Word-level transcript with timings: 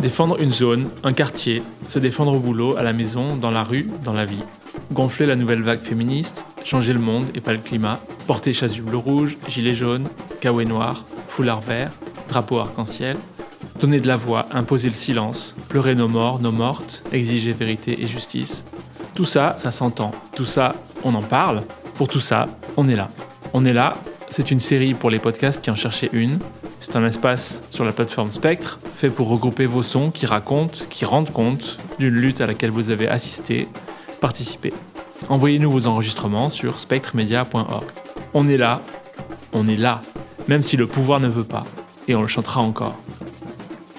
Défendre 0.00 0.40
une 0.40 0.52
zone, 0.52 0.88
un 1.04 1.12
quartier, 1.12 1.62
se 1.88 1.98
défendre 1.98 2.32
au 2.32 2.38
boulot, 2.38 2.76
à 2.76 2.82
la 2.82 2.92
maison, 2.92 3.36
dans 3.36 3.50
la 3.50 3.62
rue, 3.62 3.88
dans 4.04 4.14
la 4.14 4.24
vie. 4.24 4.42
Gonfler 4.92 5.26
la 5.26 5.36
nouvelle 5.36 5.62
vague 5.62 5.80
féministe, 5.80 6.46
changer 6.64 6.92
le 6.92 7.00
monde 7.00 7.26
et 7.34 7.40
pas 7.40 7.52
le 7.52 7.58
climat, 7.58 7.98
porter 8.26 8.52
chasse 8.52 8.78
bleu-rouge, 8.78 9.36
gilet 9.48 9.74
jaune, 9.74 10.08
kawaii 10.40 10.66
noir, 10.66 11.04
foulard 11.28 11.60
vert, 11.60 11.90
drapeau 12.28 12.58
arc-en-ciel, 12.58 13.16
donner 13.86 14.00
de 14.00 14.08
la 14.08 14.16
voix, 14.16 14.46
imposer 14.50 14.88
le 14.88 14.96
silence, 14.96 15.54
pleurer 15.68 15.94
nos 15.94 16.08
morts, 16.08 16.40
nos 16.40 16.50
mortes, 16.50 17.04
exiger 17.12 17.52
vérité 17.52 18.02
et 18.02 18.08
justice. 18.08 18.64
Tout 19.14 19.24
ça, 19.24 19.54
ça 19.58 19.70
s'entend. 19.70 20.10
Tout 20.34 20.44
ça, 20.44 20.74
on 21.04 21.14
en 21.14 21.22
parle. 21.22 21.62
Pour 21.94 22.08
tout 22.08 22.18
ça, 22.18 22.48
on 22.76 22.88
est 22.88 22.96
là. 22.96 23.10
On 23.52 23.64
est 23.64 23.72
là, 23.72 23.96
c'est 24.28 24.50
une 24.50 24.58
série 24.58 24.94
pour 24.94 25.08
les 25.08 25.20
podcasts 25.20 25.62
qui 25.62 25.70
en 25.70 25.76
cherchaient 25.76 26.10
une. 26.12 26.40
C'est 26.80 26.96
un 26.96 27.06
espace 27.06 27.62
sur 27.70 27.84
la 27.84 27.92
plateforme 27.92 28.32
Spectre, 28.32 28.80
fait 28.96 29.08
pour 29.08 29.28
regrouper 29.28 29.66
vos 29.66 29.84
sons 29.84 30.10
qui 30.10 30.26
racontent, 30.26 30.80
qui 30.90 31.04
rendent 31.04 31.30
compte 31.30 31.78
d'une 32.00 32.14
lutte 32.14 32.40
à 32.40 32.48
laquelle 32.48 32.70
vous 32.70 32.90
avez 32.90 33.06
assisté, 33.06 33.68
participé. 34.20 34.72
Envoyez-nous 35.28 35.70
vos 35.70 35.86
enregistrements 35.86 36.48
sur 36.48 36.80
spectremedia.org. 36.80 37.84
On 38.34 38.48
est 38.48 38.56
là, 38.56 38.82
on 39.52 39.68
est 39.68 39.76
là, 39.76 40.02
même 40.48 40.62
si 40.62 40.76
le 40.76 40.88
pouvoir 40.88 41.20
ne 41.20 41.28
veut 41.28 41.44
pas, 41.44 41.64
et 42.08 42.16
on 42.16 42.22
le 42.22 42.26
chantera 42.26 42.62
encore. 42.62 42.96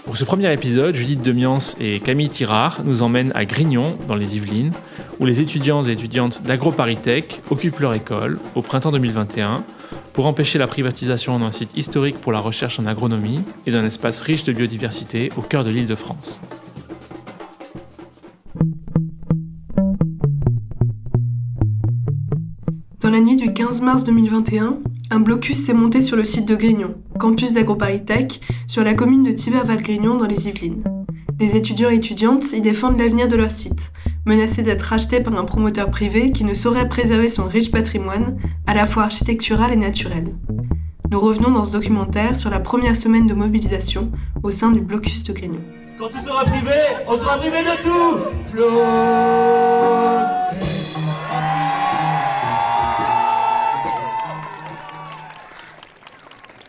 Pour 0.08 0.16
ce 0.16 0.24
premier 0.24 0.54
épisode, 0.54 0.96
Judith 0.96 1.22
Demiance 1.22 1.76
et 1.82 2.00
Camille 2.00 2.30
Tirard 2.30 2.80
nous 2.86 3.02
emmènent 3.02 3.34
à 3.36 3.44
Grignon, 3.44 3.98
dans 4.08 4.16
les 4.16 4.38
Yvelines, 4.38 4.72
où 5.20 5.26
les 5.26 5.42
étudiants 5.42 5.84
et 5.84 5.92
étudiantes 5.92 6.44
d'AgroParisTech 6.44 7.42
occupent 7.52 7.80
leur 7.80 7.94
école 7.94 8.40
au 8.56 8.62
printemps 8.62 8.94
2021 8.94 9.66
pour 10.14 10.26
empêcher 10.26 10.60
la 10.60 10.68
privatisation 10.68 11.38
d'un 11.40 11.52
site 11.52 11.76
historique 11.76 12.22
pour 12.22 12.32
la 12.32 12.40
recherche 12.40 12.80
en 12.80 12.86
agronomie 12.86 13.42
et 13.66 13.72
d'un 13.72 13.84
espace 13.84 14.22
riche 14.22 14.46
de 14.46 14.54
biodiversité 14.54 15.30
au 15.36 15.42
cœur 15.42 15.66
de 15.66 15.72
l'île 15.72 15.88
de 15.88 15.96
France. 15.96 16.40
Dans 23.02 23.10
la 23.10 23.20
nuit 23.20 23.36
du 23.36 23.52
15 23.52 23.82
mars 23.82 24.06
2021, 24.06 24.78
un 25.10 25.20
blocus 25.20 25.66
s'est 25.66 25.74
monté 25.74 26.02
sur 26.02 26.18
le 26.18 26.24
site 26.24 26.48
de 26.48 26.56
Grignon, 26.56 26.96
campus 27.20 27.54
d'AgroParisTech, 27.54 28.42
sur 28.68 28.84
la 28.84 28.94
commune 28.94 29.24
de 29.24 29.32
Tiver-Val-Grignon 29.32 30.18
dans 30.18 30.26
les 30.26 30.48
Yvelines. 30.48 30.84
Les 31.40 31.56
étudiants 31.56 31.90
et 31.90 31.96
étudiantes 31.96 32.52
y 32.52 32.62
défendent 32.62 33.00
l'avenir 33.00 33.28
de 33.28 33.36
leur 33.36 33.52
site, 33.52 33.92
menacé 34.26 34.64
d'être 34.64 34.82
racheté 34.82 35.22
par 35.22 35.36
un 35.36 35.46
promoteur 35.46 35.90
privé 35.90 36.32
qui 36.32 36.44
ne 36.44 36.54
saurait 36.54 36.90
préserver 36.90 37.30
son 37.30 37.46
riche 37.46 37.72
patrimoine, 37.72 38.38
à 38.66 38.74
la 38.74 38.86
fois 38.86 39.04
architectural 39.04 39.72
et 39.72 39.78
naturel. 39.78 40.36
Nous 41.10 41.20
revenons 41.20 41.52
dans 41.52 41.64
ce 41.64 41.72
documentaire 41.72 42.36
sur 42.36 42.50
la 42.50 42.60
première 42.60 42.96
semaine 42.96 43.28
de 43.28 43.34
mobilisation 43.34 44.12
au 44.44 44.52
sein 44.52 44.72
du 44.72 44.82
blocus 44.82 45.24
de 45.24 45.32
Grignon. 45.32 45.62
Quand 45.98 46.10
tout 46.10 46.26
sera 46.26 46.44
privé, 46.44 46.76
on 47.08 47.16
sera 47.16 47.38
privé 47.38 47.58
de 47.60 47.84
tout 47.84 48.18
Flo 48.48 48.66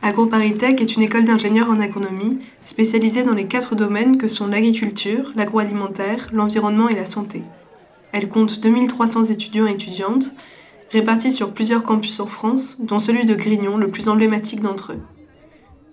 AgroParisTech 0.08 0.80
est 0.80 0.96
une 0.96 1.02
école 1.02 1.26
d'ingénieurs 1.26 1.68
en 1.68 1.80
agronomie 1.80 2.38
spécialisée 2.64 3.24
dans 3.24 3.34
les 3.34 3.46
quatre 3.46 3.74
domaines 3.74 4.16
que 4.16 4.26
sont 4.26 4.46
l'agriculture, 4.46 5.32
l'agroalimentaire, 5.36 6.28
l'environnement 6.32 6.88
et 6.88 6.94
la 6.94 7.04
santé. 7.04 7.42
Elle 8.12 8.30
compte 8.30 8.58
2300 8.58 9.24
étudiants 9.24 9.66
et 9.66 9.72
étudiantes 9.72 10.34
répartis 10.90 11.30
sur 11.30 11.52
plusieurs 11.52 11.82
campus 11.82 12.20
en 12.20 12.26
France, 12.26 12.80
dont 12.80 12.98
celui 12.98 13.26
de 13.26 13.34
Grignon, 13.34 13.76
le 13.76 13.90
plus 13.90 14.08
emblématique 14.08 14.62
d'entre 14.62 14.92
eux. 14.92 15.00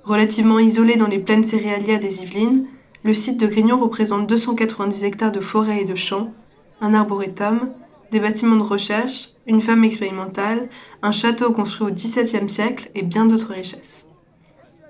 Relativement 0.06 0.60
isolé 0.60 0.96
dans 0.96 1.08
les 1.08 1.20
plaines 1.20 1.44
céréalières 1.44 2.00
des 2.00 2.24
Yvelines, 2.24 2.68
le 3.04 3.14
site 3.14 3.38
de 3.38 3.48
Grignon 3.48 3.78
représente 3.78 4.28
290 4.28 5.04
hectares 5.04 5.34
de 5.34 5.42
forêt 5.42 5.82
et 5.82 5.86
de 5.86 5.96
champs, 5.96 6.32
un 6.80 6.94
arboretum, 6.94 7.70
des 8.12 8.20
bâtiments 8.20 8.56
de 8.56 8.64
recherche, 8.64 9.30
une 9.48 9.62
femme 9.62 9.84
expérimentale, 9.84 10.70
un 11.02 11.12
château 11.12 11.52
construit 11.52 11.88
au 11.88 11.92
XVIIe 11.92 12.50
siècle 12.50 12.90
et 12.96 13.04
bien 13.04 13.26
d'autres 13.26 13.54
richesses. 13.54 14.08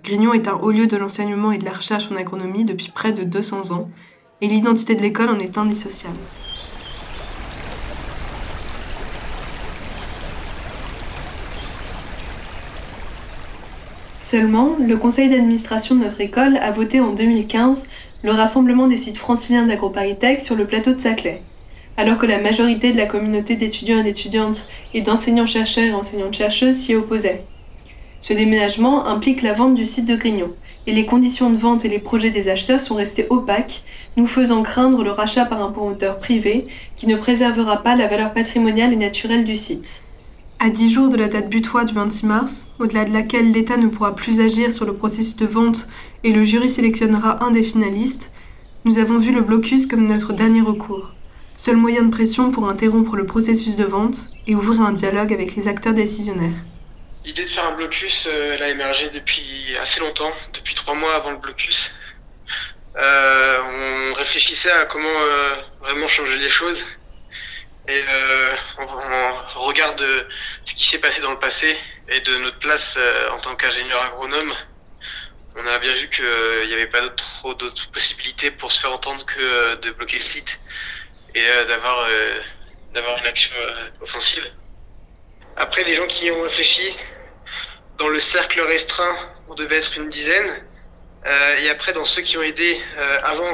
Grignon 0.03 0.34
est 0.34 0.48
un 0.48 0.53
haut 0.53 0.72
lieu 0.72 0.88
de 0.88 0.98
l'enseignement 0.98 1.52
et 1.52 1.58
de 1.58 1.66
la 1.66 1.74
recherche 1.74 2.12
en 2.12 2.16
agronomie 2.16 2.66
depuis 2.66 2.92
près 2.92 3.12
de 3.12 3.24
200 3.24 3.72
ans, 3.72 3.90
et 4.42 4.48
l'identité 4.48 4.96
de 4.96 5.02
l'école 5.02 5.30
en 5.30 5.40
est 5.40 5.58
indissociable. 5.58 6.16
Seulement, 14.20 14.75
le 14.80 14.98
conseil 14.98 15.30
d'administration 15.30 15.96
de 15.96 16.04
notre 16.04 16.20
école 16.20 16.58
a 16.58 16.72
voté 16.72 17.00
en 17.00 17.14
2015 17.14 17.88
le 18.24 18.31
rassemblement 18.31 18.88
des 18.88 18.98
sites 18.98 19.18
franciliens 19.18 19.68
d'AgroParisTech 19.68 20.42
sur 20.42 20.56
le 20.56 20.66
plateau 20.66 20.94
de 20.94 21.00
Saclay, 21.00 21.44
alors 21.97 22.17
que 22.17 22.25
la 22.25 22.41
majorité 22.41 22.91
de 22.91 22.97
la 22.97 23.06
communauté 23.06 23.56
d'étudiants 23.56 24.00
et 24.00 24.03
d'étudiantes 24.03 24.67
et 24.94 25.01
d'enseignants-chercheurs 25.01 25.85
et 25.85 25.94
enseignantes-chercheuses 25.94 26.75
s'y 26.75 26.95
opposait. 26.95 27.44
Ce 28.19 28.33
déménagement 28.33 29.06
implique 29.07 29.41
la 29.41 29.53
vente 29.53 29.75
du 29.75 29.85
site 29.85 30.07
de 30.07 30.16
Grignon, 30.16 30.51
et 30.88 30.94
les 30.94 31.06
conditions 31.06 31.50
de 31.50 31.57
vente 31.57 31.85
et 31.85 31.89
les 31.89 32.00
projets 32.00 32.29
des 32.29 32.50
acheteurs 32.50 32.79
sont 32.79 32.95
restés 32.95 33.28
opaques, 33.29 33.83
nous 34.17 34.28
faisant 34.28 34.61
craindre 34.61 35.03
le 35.03 35.11
rachat 35.11 35.45
par 35.45 35.61
un 35.61 35.72
promoteur 35.72 36.19
privé 36.19 36.67
qui 36.95 37.07
ne 37.07 37.16
préservera 37.16 37.81
pas 37.81 37.95
la 37.95 38.07
valeur 38.07 38.33
patrimoniale 38.33 38.94
et 38.94 38.97
naturelle 38.97 39.45
du 39.45 39.56
site. 39.56 40.03
À 40.59 40.69
dix 40.69 40.89
jours 40.89 41.09
de 41.09 41.17
la 41.17 41.27
date 41.27 41.50
butoir 41.50 41.85
du 41.85 41.94
26 41.94 42.25
mars, 42.25 42.67
au-delà 42.79 43.06
de 43.06 43.13
laquelle 43.13 43.51
l'État 43.51 43.77
ne 43.77 43.88
pourra 43.88 44.16
plus 44.16 44.39
agir 44.39 44.72
sur 44.72 44.85
le 44.85 44.94
processus 44.94 45.35
de 45.35 45.45
vente 45.45 45.88
et 46.23 46.31
le 46.31 46.44
jury 46.44 46.69
sélectionnera 46.69 47.44
un 47.44 47.51
des 47.51 47.63
finalistes, 47.63 48.31
nous 48.85 49.00
avons 49.00 49.17
vu 49.17 49.31
le 49.31 49.41
blocus 49.41 49.85
comme 49.85 50.06
notre 50.06 50.33
dernier 50.33 50.62
recours 50.62 51.15
seul 51.58 51.78
moyen 51.78 52.04
de 52.04 52.12
pression 52.12 52.52
pour 52.52 52.70
interrompre 52.70 53.16
le 53.16 53.26
processus 53.26 53.76
de 53.76 53.86
vente 53.86 54.18
et 54.48 54.56
ouvrir 54.56 54.82
un 54.82 54.92
dialogue 54.92 55.34
avec 55.34 55.56
les 55.56 55.68
acteurs 55.68 55.94
décisionnaires. 55.94 56.58
L'idée 57.24 57.44
de 57.44 57.50
faire 57.50 57.66
un 57.66 57.72
blocus, 57.72 58.28
euh, 58.28 58.54
elle 58.54 58.64
a 58.64 58.70
émergé 58.70 59.10
depuis 59.10 59.76
assez 59.82 60.00
longtemps, 60.00 60.32
depuis 60.54 60.76
trois 60.76 60.94
mois 60.94 61.16
avant 61.16 61.32
le 61.32 61.38
blocus. 61.38 61.92
Euh, 62.98 64.12
on 64.12 64.14
réfléchissait 64.14 64.72
à 64.72 64.86
comment 64.86 65.22
euh, 65.22 65.56
vraiment 65.82 66.08
changer 66.08 66.38
les 66.38 66.50
choses. 66.50 66.84
Et 67.88 68.04
on, 68.80 69.62
regarde 69.62 70.04
ce 70.66 70.74
qui 70.74 70.88
s'est 70.88 70.98
passé 70.98 71.22
dans 71.22 71.30
le 71.30 71.38
passé 71.38 71.78
et 72.10 72.20
de 72.22 72.38
notre 72.38 72.58
place 72.58 72.98
en 73.32 73.38
tant 73.38 73.56
qu'ingénieur 73.56 74.02
agronome, 74.02 74.56
on 75.56 75.68
a 75.68 75.78
bien 75.78 75.94
vu 75.94 76.10
qu'il 76.10 76.68
n'y 76.68 76.74
avait 76.74 76.88
pas 76.88 77.08
trop 77.10 77.54
d'autres 77.54 77.92
possibilités 77.92 78.50
pour 78.50 78.72
se 78.72 78.82
faire 78.82 78.92
entendre 78.92 79.24
que 79.28 79.76
de 79.82 79.92
bloquer 79.92 80.18
le 80.18 80.24
site 80.24 80.60
et 81.35 81.46
euh, 81.46 81.66
d'avoir 81.66 82.07
euh, 82.09 82.40
d'avoir 82.94 83.18
une 83.19 83.25
action 83.25 83.53
euh, 83.59 83.90
offensive. 84.01 84.50
Après, 85.57 85.84
les 85.84 85.96
gens 85.96 86.07
qui 86.07 86.31
ont 86.31 86.41
réfléchi, 86.41 86.96
dans 87.97 88.07
le 88.07 88.19
cercle 88.19 88.62
restreint, 88.62 89.16
on 89.50 89.56
devait 89.56 89.78
être 89.78 89.97
une 89.97 90.09
dizaine. 90.09 90.63
et 91.59 91.69
après, 91.69 91.94
dans 91.94 92.06
ceux 92.06 92.22
qui 92.22 92.38
ont 92.38 92.44
aidé 92.44 92.81
avant, 93.24 93.53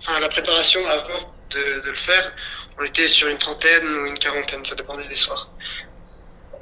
enfin 0.00 0.18
la 0.18 0.28
préparation 0.28 0.84
avant 0.88 1.32
de, 1.50 1.82
le 1.84 1.94
faire, 1.94 2.32
on 2.78 2.84
était 2.84 3.06
sur 3.06 3.28
une 3.28 3.38
trentaine 3.38 3.86
ou 3.86 4.06
une 4.06 4.18
quarantaine, 4.18 4.64
ça 4.64 4.74
dépendait 4.74 5.06
des 5.06 5.14
soirs. 5.14 5.48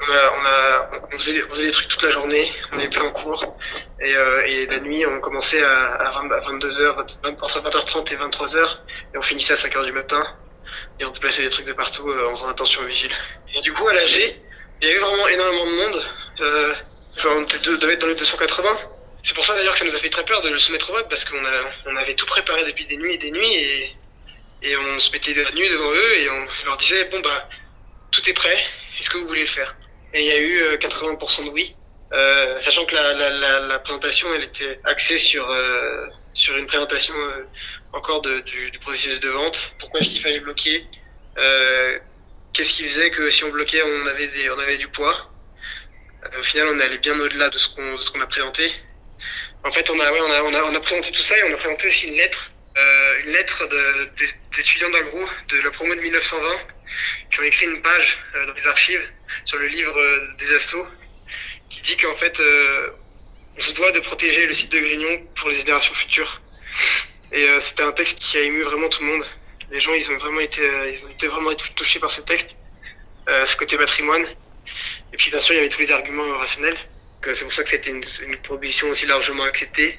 On, 0.00 1.18
faisait, 1.18 1.32
des 1.32 1.70
trucs 1.70 1.88
toute 1.88 2.02
la 2.02 2.10
journée, 2.10 2.52
on 2.72 2.78
était 2.78 3.00
en 3.00 3.10
cours, 3.10 3.58
et, 4.00 4.12
et 4.46 4.66
la 4.66 4.78
nuit, 4.78 5.04
on 5.04 5.20
commençait 5.20 5.62
à, 5.62 5.94
à, 5.94 6.22
22h, 6.22 7.00
entre 7.24 7.60
20h30 7.60 8.12
et 8.12 8.16
23h, 8.16 8.76
et 9.14 9.18
on 9.18 9.22
finissait 9.22 9.54
à 9.54 9.56
5h 9.56 9.84
du 9.84 9.92
matin 9.92 10.24
et 11.00 11.04
on 11.04 11.10
déplaçait 11.10 11.42
des 11.42 11.50
trucs 11.50 11.66
de 11.66 11.72
partout 11.72 12.08
euh, 12.08 12.28
en 12.28 12.36
faisant 12.36 12.48
attention 12.48 12.82
aux 12.82 12.86
vigiles. 12.86 13.14
Et 13.54 13.60
du 13.60 13.72
coup, 13.72 13.86
à 13.88 13.94
l'AG, 13.94 14.36
il 14.80 14.88
y 14.88 14.90
avait 14.90 15.00
vraiment 15.00 15.28
énormément 15.28 15.66
de 15.66 15.76
monde. 15.76 16.06
Euh, 16.40 16.74
on 17.24 17.42
devait 17.42 17.94
être 17.94 18.00
dans 18.00 18.06
les 18.06 18.14
280. 18.14 18.78
C'est 19.24 19.34
pour 19.34 19.44
ça 19.44 19.54
d'ailleurs 19.56 19.74
que 19.74 19.80
ça 19.80 19.84
nous 19.84 19.94
a 19.94 19.98
fait 19.98 20.10
très 20.10 20.24
peur 20.24 20.40
de 20.42 20.48
le 20.48 20.58
soumettre 20.58 20.90
au 20.90 20.92
vote 20.94 21.08
parce 21.08 21.24
qu'on 21.24 21.42
on 21.86 21.96
avait 21.96 22.14
tout 22.14 22.26
préparé 22.26 22.64
depuis 22.64 22.86
des 22.86 22.96
nuits 22.96 23.14
et 23.14 23.18
des 23.18 23.30
nuits 23.32 23.54
et, 23.54 23.96
et 24.62 24.76
on 24.76 25.00
se 25.00 25.10
mettait 25.12 25.34
de 25.34 25.42
la 25.42 25.50
nuit 25.50 25.68
devant 25.68 25.92
eux 25.92 26.16
et 26.16 26.30
on 26.30 26.46
leur 26.64 26.76
disait 26.78 27.04
bon 27.06 27.18
bah 27.20 27.48
tout 28.12 28.22
est 28.30 28.32
prêt, 28.32 28.64
est-ce 28.98 29.10
que 29.10 29.18
vous 29.18 29.26
voulez 29.26 29.42
le 29.42 29.48
faire? 29.48 29.74
Et 30.14 30.22
il 30.22 30.26
y 30.26 30.32
a 30.32 30.38
eu 30.38 30.76
80% 30.76 31.42
euh, 31.42 31.44
de 31.44 31.50
oui, 31.50 31.76
euh, 32.12 32.60
sachant 32.62 32.86
que 32.86 32.94
la, 32.94 33.12
la, 33.12 33.30
la, 33.30 33.60
la, 33.60 33.78
présentation 33.80 34.32
elle 34.34 34.44
était 34.44 34.80
axée 34.84 35.18
sur 35.18 35.48
euh, 35.50 36.06
sur 36.32 36.56
une 36.56 36.66
présentation 36.66 37.12
euh, 37.14 37.44
encore 37.92 38.22
de, 38.22 38.40
du, 38.40 38.70
du, 38.70 38.78
processus 38.78 39.20
de 39.20 39.28
vente. 39.28 39.74
Pourquoi 39.78 40.00
est-ce 40.00 40.10
qu'il 40.10 40.20
fallait 40.20 40.40
bloquer? 40.40 40.86
Euh, 41.36 41.98
Qu'est-ce 42.54 42.72
qui 42.72 42.88
faisait 42.88 43.10
que 43.10 43.28
si 43.28 43.44
on 43.44 43.50
bloquait, 43.50 43.82
on 43.82 44.06
avait, 44.06 44.28
des, 44.28 44.50
on 44.50 44.58
avait 44.58 44.78
du 44.78 44.88
poids? 44.88 45.16
Euh, 46.24 46.40
Au 46.40 46.42
final, 46.42 46.68
on 46.68 46.80
est 46.80 46.84
allé 46.84 46.98
bien 46.98 47.18
au-delà 47.20 47.50
de 47.50 47.58
ce 47.58 47.68
qu'on 47.74 47.96
qu'on 48.10 48.20
a 48.22 48.26
présenté. 48.26 48.72
En 49.64 49.70
fait, 49.70 49.90
on 49.90 50.00
a, 50.00 50.10
ouais, 50.10 50.20
on, 50.20 50.32
a, 50.32 50.42
on, 50.44 50.54
a, 50.54 50.62
on 50.64 50.74
a 50.74 50.80
présenté 50.80 51.12
tout 51.12 51.22
ça 51.22 51.36
et 51.38 51.42
on 51.44 51.52
a 51.52 51.58
présenté 51.58 51.88
aussi 51.88 52.06
une 52.06 52.16
lettre 52.16 52.50
une 53.24 53.32
lettre 53.32 53.68
d'étudiants 54.54 54.90
d'agro 54.90 55.18
de 55.48 55.60
la 55.62 55.70
promo 55.72 55.94
de 55.96 56.00
1920 56.00 56.48
qui 57.30 57.40
ont 57.40 57.42
écrit 57.42 57.66
une 57.66 57.82
page 57.82 58.18
dans 58.46 58.54
les 58.54 58.66
archives 58.68 59.02
sur 59.44 59.58
le 59.58 59.66
livre 59.66 59.96
des 60.38 60.54
assauts 60.54 60.86
qui 61.70 61.80
dit 61.82 61.96
qu'en 61.96 62.16
fait 62.16 62.40
on 63.56 63.60
se 63.60 63.72
doit 63.72 63.92
de 63.92 64.00
protéger 64.00 64.46
le 64.46 64.54
site 64.54 64.72
de 64.72 64.78
Grignon 64.78 65.26
pour 65.34 65.48
les 65.50 65.56
générations 65.56 65.94
futures. 65.94 66.40
Et 67.32 67.46
c'était 67.60 67.82
un 67.82 67.92
texte 67.92 68.18
qui 68.18 68.38
a 68.38 68.42
ému 68.42 68.62
vraiment 68.62 68.88
tout 68.88 69.02
le 69.02 69.10
monde. 69.10 69.26
Les 69.70 69.80
gens, 69.80 69.92
ils 69.92 70.10
ont 70.10 70.16
vraiment 70.16 70.40
été, 70.40 70.62
ils 70.62 71.04
ont 71.04 71.10
été 71.10 71.26
vraiment 71.26 71.54
touchés 71.54 71.98
par 71.98 72.10
ce 72.10 72.20
texte, 72.20 72.56
ce 73.26 73.56
côté 73.56 73.76
patrimoine. 73.76 74.24
Et 75.12 75.16
puis 75.16 75.30
bien 75.30 75.40
sûr, 75.40 75.54
il 75.54 75.58
y 75.58 75.60
avait 75.60 75.68
tous 75.68 75.80
les 75.80 75.92
arguments 75.92 76.38
rationnels. 76.38 76.76
C'est 77.34 77.44
pour 77.44 77.52
ça 77.52 77.62
que 77.64 77.70
c'était 77.70 77.90
une, 77.90 78.36
proposition 78.42 78.88
aussi 78.88 79.06
largement 79.06 79.42
acceptée 79.42 79.98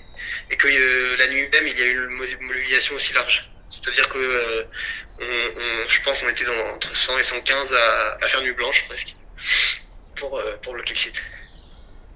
et 0.50 0.58
que 0.58 0.68
euh, 0.68 1.18
la 1.18 1.28
nuit 1.28 1.48
même, 1.50 1.68
il 1.68 1.78
y 1.78 1.82
a 1.82 1.86
eu 1.86 2.06
une 2.06 2.46
mobilisation 2.48 2.96
aussi 2.96 3.14
large. 3.14 3.50
C'est-à-dire 3.70 4.10
que 4.10 4.18
euh, 4.18 4.64
je 5.88 6.02
pense 6.04 6.20
qu'on 6.20 6.30
était 6.30 6.46
entre 6.48 6.96
100 6.96 7.18
et 7.20 7.24
115 7.24 7.74
à, 8.22 8.28
faire 8.28 8.42
nuit 8.42 8.54
blanche 8.54 8.86
presque 8.88 9.16
pour, 10.16 10.38
euh, 10.38 10.58
pour 10.58 10.74
le 10.74 10.84
site. 10.86 11.22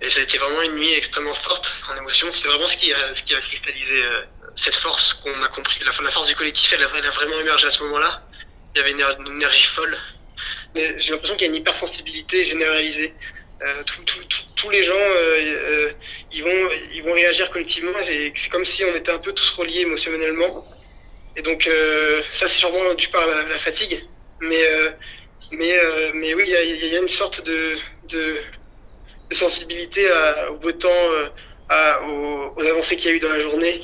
Et 0.02 0.10
c'était 0.10 0.38
vraiment 0.38 0.62
une 0.64 0.76
nuit 0.76 0.94
extrêmement 0.94 1.34
forte 1.34 1.74
en 1.90 1.98
émotion. 1.98 2.28
C'est 2.34 2.48
vraiment 2.48 2.68
ce 2.68 2.78
qui 2.78 2.94
a, 2.94 3.16
ce 3.16 3.24
qui 3.24 3.36
a 3.36 3.40
cristallisé 3.40 4.04
cette 4.56 4.76
force 4.76 5.14
qu'on 5.14 5.42
a 5.44 5.48
compris. 5.48 5.80
La, 5.86 5.92
force 5.92 6.28
du 6.28 6.36
collectif, 6.36 6.74
elle 6.74 6.84
a, 6.84 6.88
vraiment 7.12 7.40
émergé 7.40 7.68
à 7.68 7.72
ce 7.72 7.84
moment-là. 7.84 8.22
Il 8.76 8.80
y 8.80 8.82
avait 8.82 8.92
une 8.92 9.28
énergie 9.28 9.68
folle 9.68 9.98
j'ai 10.76 11.12
l'impression 11.12 11.36
qu'il 11.36 11.48
y 11.48 11.50
a 11.50 11.54
une 11.54 11.56
hypersensibilité 11.56 12.44
généralisée. 12.46 13.14
Euh, 13.62 13.84
tous 14.56 14.70
les 14.70 14.84
gens, 14.84 14.94
euh, 14.94 15.40
euh, 15.40 15.92
ils, 16.32 16.44
vont, 16.44 16.70
ils 16.94 17.04
vont 17.04 17.14
réagir 17.14 17.50
collectivement. 17.50 17.92
C'est 18.04 18.50
comme 18.50 18.66
si 18.66 18.84
on 18.84 18.96
était 18.96 19.12
un 19.12 19.20
peu 19.20 19.34
tous 19.34 19.50
reliés 19.52 19.82
émotionnellement. 19.82 20.66
Et 21.36 21.42
donc, 21.42 21.70
ça, 22.32 22.48
c'est 22.48 22.60
sûrement 22.60 22.94
dû 22.94 23.08
par 23.08 23.26
la, 23.26 23.58
fatigue. 23.58 24.06
Mais, 24.40 24.64
mais, 25.52 25.74
mais 26.14 26.34
oui, 26.34 26.44
il 26.46 26.92
y, 26.92 26.96
a, 26.96 27.00
une 27.00 27.08
sorte 27.08 27.44
de, 27.44 27.76
de, 28.10 28.38
sensibilité 29.32 30.08
au 30.52 30.56
beau 30.56 30.72
temps, 30.72 31.10
aux, 32.06 32.62
avancées 32.62 32.96
qu'il 32.96 33.10
y 33.10 33.14
a 33.14 33.16
eu 33.16 33.20
dans 33.20 33.34
la 33.34 33.40
journée. 33.40 33.82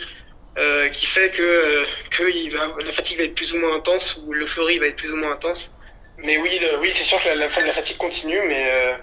qui 0.94 1.06
fait 1.08 1.32
que, 1.32 1.86
que 2.12 2.84
la 2.84 2.92
fatigue 2.92 3.18
va 3.18 3.24
être 3.24 3.36
plus 3.36 3.52
ou 3.54 3.58
moins 3.58 3.76
intense 3.76 4.22
ou 4.26 4.34
l'euphorie 4.34 4.78
va 4.78 4.88
être 4.88 4.98
plus 4.98 5.12
ou 5.12 5.16
moins 5.16 5.32
intense. 5.32 5.72
Mais 6.24 6.38
oui, 6.38 6.60
oui 6.82 6.92
c'est 6.94 7.04
sûr 7.04 7.20
que 7.22 7.30
la, 7.30 7.36
la, 7.36 7.50
fatigue 7.50 7.98
continue, 7.98 8.42
mais, 8.48 8.72
euh, 8.72 8.94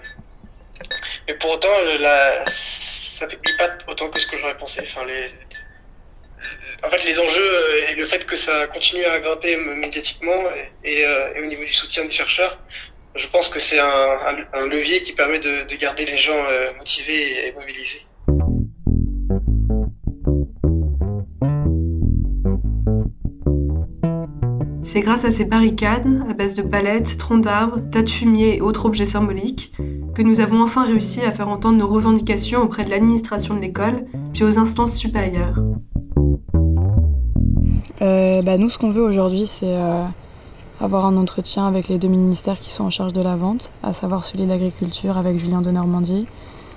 mais 1.27 1.33
pour 1.35 1.51
autant, 1.51 1.73
la, 1.99 2.43
ça 2.47 3.25
ne 3.25 3.57
pas 3.57 3.77
autant 3.87 4.09
que 4.09 4.19
ce 4.19 4.27
que 4.27 4.37
j'aurais 4.37 4.57
pensé. 4.57 4.81
Enfin, 4.83 5.05
les, 5.05 5.31
en 6.83 6.89
fait, 6.89 7.03
les 7.05 7.19
enjeux 7.19 7.41
euh, 7.41 7.89
et 7.89 7.95
le 7.95 8.05
fait 8.05 8.25
que 8.25 8.35
ça 8.35 8.67
continue 8.67 9.05
à 9.05 9.19
grimper 9.19 9.55
médiatiquement 9.57 10.39
et, 10.83 11.05
euh, 11.05 11.33
et 11.35 11.41
au 11.41 11.45
niveau 11.45 11.63
du 11.63 11.73
soutien 11.73 12.05
des 12.05 12.11
chercheurs, 12.11 12.59
je 13.15 13.27
pense 13.27 13.49
que 13.49 13.59
c'est 13.59 13.79
un, 13.79 14.67
levier 14.69 15.01
qui 15.01 15.13
permet 15.13 15.39
de, 15.39 15.63
de 15.63 15.75
garder 15.75 16.05
les 16.05 16.17
gens 16.17 16.37
motivés 16.77 17.47
et 17.47 17.51
mobilisés. 17.53 18.05
C'est 24.83 25.01
grâce 25.01 25.25
à 25.25 25.31
ces 25.31 25.45
barricades, 25.45 26.23
à 26.29 26.33
base 26.33 26.55
de 26.55 26.61
palettes, 26.61 27.17
troncs 27.17 27.43
d'arbres, 27.43 27.77
tas 27.91 28.03
de 28.03 28.09
fumier 28.09 28.57
et 28.57 28.61
autres 28.61 28.85
objets 28.85 29.05
symboliques, 29.05 29.73
que 30.15 30.21
nous 30.21 30.39
avons 30.39 30.61
enfin 30.61 30.85
réussi 30.85 31.21
à 31.21 31.31
faire 31.31 31.49
entendre 31.49 31.77
nos 31.77 31.87
revendications 31.87 32.61
auprès 32.61 32.85
de 32.85 32.89
l'administration 32.89 33.55
de 33.55 33.59
l'école, 33.59 34.05
puis 34.33 34.43
aux 34.43 34.57
instances 34.57 34.95
supérieures. 34.95 35.59
Euh, 38.01 38.41
bah 38.41 38.57
nous, 38.57 38.69
ce 38.69 38.77
qu'on 38.77 38.91
veut 38.91 39.03
aujourd'hui, 39.03 39.47
c'est 39.47 39.75
euh, 39.75 40.05
avoir 40.79 41.05
un 41.05 41.17
entretien 41.17 41.65
avec 41.65 41.87
les 41.87 41.97
deux 41.97 42.07
ministères 42.07 42.59
qui 42.59 42.69
sont 42.69 42.85
en 42.85 42.89
charge 42.89 43.13
de 43.13 43.21
la 43.21 43.35
vente, 43.35 43.71
à 43.81 43.93
savoir 43.93 44.23
celui 44.23 44.43
de 44.43 44.49
l'agriculture 44.49 45.17
avec 45.17 45.37
Julien 45.37 45.61
de 45.61 45.71
Normandie, 45.71 46.27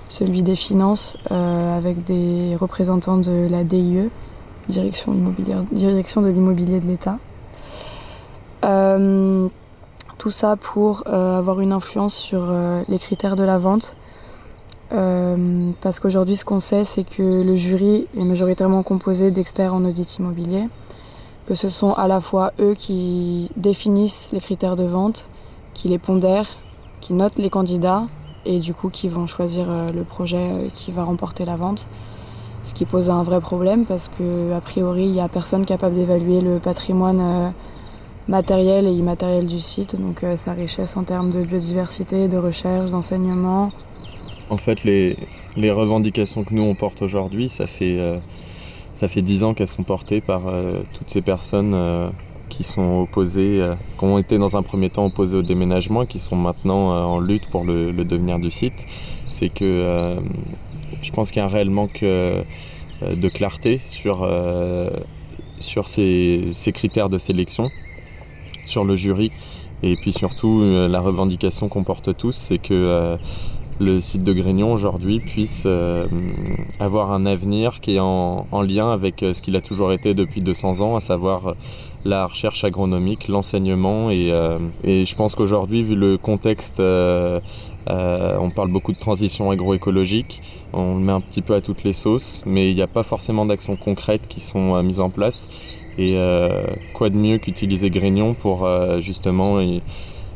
celui 0.09 0.43
des 0.43 0.57
finances 0.57 1.19
euh, 1.31 1.77
avec 1.77 2.05
des 2.05 2.57
représentants 2.59 3.19
de 3.19 3.47
la 3.51 3.65
DIE, 3.65 4.11
Direction, 4.69 5.13
de 5.13 6.29
l'immobilier 6.29 6.81
de 6.81 6.87
l'État. 6.87 7.19
Tout 10.19 10.31
ça 10.31 10.57
pour 10.57 11.07
avoir 11.09 11.61
une 11.61 11.73
influence 11.73 12.15
sur 12.15 12.53
les 12.89 12.99
critères 12.99 13.35
de 13.37 13.43
la 13.43 13.59
vente. 13.59 13.97
parce 14.91 15.99
qu'aujourd'hui, 15.99 16.37
ce 16.37 16.45
qu'on 16.45 16.61
sait, 16.61 16.85
c'est 16.85 17.05
que 17.05 17.43
le 17.43 17.57
jury 17.57 18.07
est 18.17 18.25
majoritairement 18.25 18.85
composé 18.85 19.33
d'experts 19.33 19.75
en 19.75 19.85
audit 19.85 20.19
immobilier, 20.19 20.69
que 21.51 21.57
ce 21.57 21.69
sont 21.69 21.95
à 21.95 22.07
la 22.07 22.21
fois 22.21 22.53
eux 22.61 22.77
qui 22.79 23.51
définissent 23.57 24.31
les 24.33 24.39
critères 24.39 24.77
de 24.77 24.85
vente, 24.85 25.31
qui 25.75 25.89
les 25.89 25.99
pondèrent, 25.99 26.47
qui 27.01 27.13
notent 27.13 27.39
les 27.39 27.51
candidats 27.51 28.05
et 28.47 28.61
du 28.61 28.73
coup 28.73 28.89
qui 28.89 29.09
vont 29.09 29.27
choisir 29.27 29.67
le 29.93 30.05
projet 30.05 30.71
qui 30.75 30.93
va 30.93 31.03
remporter 31.03 31.45
la 31.45 31.57
vente. 31.57 31.89
Ce 32.63 32.73
qui 32.73 32.85
pose 32.85 33.11
un 33.11 33.25
vrai 33.25 33.41
problème 33.41 33.85
parce 33.85 34.07
qu'a 34.07 34.61
priori, 34.61 35.07
il 35.07 35.11
n'y 35.11 35.21
a 35.21 35.27
personne 35.27 35.67
capable 35.67 35.97
d'évaluer 35.97 36.41
le 36.41 36.61
patrimoine 36.61 37.53
matériel 38.29 38.87
et 38.87 38.93
immatériel 38.93 39.45
du 39.45 39.59
site, 39.59 40.01
donc 40.01 40.23
euh, 40.23 40.37
sa 40.37 40.53
richesse 40.53 40.97
en 40.97 41.03
termes 41.03 41.33
de 41.33 41.43
biodiversité, 41.43 42.29
de 42.29 42.37
recherche, 42.37 42.93
d'enseignement. 42.93 43.73
En 44.51 44.57
fait, 44.57 44.85
les, 44.85 45.17
revendications 45.57 46.45
que 46.45 46.55
nous 46.55 46.63
on 46.63 46.77
porte 46.77 47.03
aujourd'hui, 47.03 47.49
ça 47.49 47.67
fait 47.67 47.99
euh, 47.99 48.19
ça 48.93 49.09
fait 49.09 49.23
dix 49.23 49.45
ans 49.45 49.55
qu'elles 49.55 49.69
sont 49.69 49.83
portées 49.83 50.21
par 50.21 50.47
euh, 50.47 50.83
toutes 50.95 51.11
ces 51.11 51.23
personnes 51.23 51.77
qui 52.49 52.65
sont 52.65 53.03
opposées, 53.03 53.65
qui 53.99 54.05
ont 54.05 54.19
été 54.19 54.37
dans 54.37 54.57
un 54.57 54.63
premier 54.63 54.91
temps 54.91 55.07
opposées 55.07 55.37
au 55.37 55.43
déménagement, 55.43 56.05
qui 56.05 56.19
sont 56.19 56.37
maintenant 56.37 56.89
en 57.07 57.21
lutte 57.21 57.49
pour 57.51 57.65
le, 57.65 57.93
devenir 57.93 58.39
du 58.41 58.51
site. 58.51 58.87
C'est 59.29 59.51
que 59.51 60.17
je 61.01 61.11
pense 61.13 61.31
qu'il 61.31 61.39
y 61.39 61.43
a 61.43 61.45
un 61.45 61.49
réel 61.49 61.71
manque 61.71 62.01
de 62.03 63.29
clarté 63.29 63.79
sur, 63.79 64.29
sur 65.61 65.87
ces, 65.87 66.49
ces 66.53 66.73
critères 66.73 67.09
de 67.09 67.19
sélection 67.19 67.69
sur 68.65 68.85
le 68.85 68.97
jury. 68.97 69.31
Et 69.83 69.97
puis 69.97 70.13
surtout, 70.13 70.61
euh, 70.63 70.89
la 70.89 71.01
revendication 71.01 71.69
qu'on 71.69 71.85
porte 71.85 72.17
tous, 72.17 72.33
c'est 72.33 72.59
que 72.59 72.75
euh, 72.75 73.17
le 73.81 74.01
site 74.01 74.25
de 74.25 74.33
Grignon 74.33 74.73
aujourd'hui 74.73 75.19
puisse 75.21 75.65
euh, 75.67 76.07
avoir 76.79 77.11
un 77.13 77.27
avenir 77.27 77.81
qui 77.81 77.97
est 77.97 78.01
en, 78.01 78.45
lien 78.63 78.93
avec 78.93 79.21
ce 79.21 79.41
qu'il 79.41 79.57
a 79.57 79.61
toujours 79.61 79.93
été 79.93 80.15
depuis 80.15 80.43
200 80.43 80.81
ans, 80.81 80.97
à 80.97 81.01
savoir 81.01 81.55
la 82.05 82.27
recherche 82.27 82.63
agronomique, 82.63 83.29
l'enseignement. 83.29 84.11
Et, 84.11 84.29
je 84.85 85.15
pense 85.15 85.35
qu'aujourd'hui, 85.35 85.83
vu 85.83 85.97
le 85.97 86.19
contexte, 86.19 86.81
on 86.81 88.51
parle 88.55 88.71
beaucoup 88.71 88.93
de 88.93 88.99
transition 88.99 89.51
agroécologique, 89.51 90.43
on 90.73 90.97
le 90.97 91.01
met 91.01 91.13
un 91.13 91.21
petit 91.21 91.43
peu 91.43 91.55
à 91.55 91.61
toutes 91.61 91.83
les 91.83 91.95
sauces, 91.95 92.43
mais 92.45 92.71
il 92.71 92.75
n'y 92.75 92.83
a 92.83 92.87
pas 92.87 93.03
forcément 93.03 93.47
d'actions 93.47 93.77
concrètes 93.77 94.29
qui 94.29 94.41
sont 94.41 94.83
mises 94.83 95.01
en 95.01 95.11
place. 95.11 95.49
Et 95.99 96.15
euh, 96.17 96.67
quoi 96.95 97.11
de 97.11 97.17
mieux 97.17 97.39
qu'utiliser 97.39 97.91
Grignon 97.91 98.35
pour 98.35 98.65
euh, 98.65 99.01
justement 99.01 99.59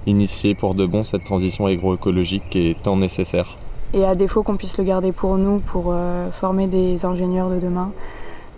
initier 0.07 0.55
pour 0.55 0.75
de 0.75 0.87
bon 0.87 1.03
cette 1.03 1.25
transition 1.25 1.67
agroécologique 1.67 2.45
qui 2.51 2.71
est 2.71 2.83
tant 2.83 2.97
nécessaire. 2.97 3.57
Et 3.93 4.05
à 4.05 4.15
défaut 4.15 4.43
qu'on 4.43 4.57
puisse 4.57 4.79
le 4.79 4.85
garder 4.85 5.13
pour 5.13 5.39
nous, 5.39 5.61
pour 5.61 5.87
euh, 5.89 6.31
former 6.31 6.67
des 6.67 7.05
ingénieurs 7.05 7.51
de 7.51 7.59
demain, 7.59 7.93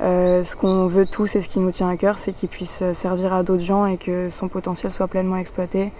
ce 0.01 0.57
qu'on 0.57 0.87
veut 0.87 1.07
tous 1.07 1.37
et 1.37 1.41
ce 1.41 1.49
qui 1.49 1.59
nous 1.59 1.71
tient 1.71 1.89
à 1.89 1.97
cœur, 1.97 2.19
c'est 2.19 2.33
qu'il 2.33 2.49
puisse 2.49 2.83
servir 2.93 3.33
à 3.33 3.43
d'autres 3.43 3.65
gens 3.65 3.87
et 3.87 3.97
que 3.97 4.29
son 4.29 4.49
potentiel 4.49 4.93
soit 4.93 5.09
pleinement 5.09 5.37
exploité, 5.37 5.91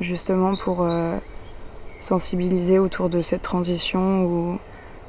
justement 0.00 0.56
pour 0.56 0.86
sensibiliser 2.00 2.78
autour 2.78 3.10
de 3.10 3.20
cette 3.22 3.42
transition 3.42 4.24
ou, 4.24 4.58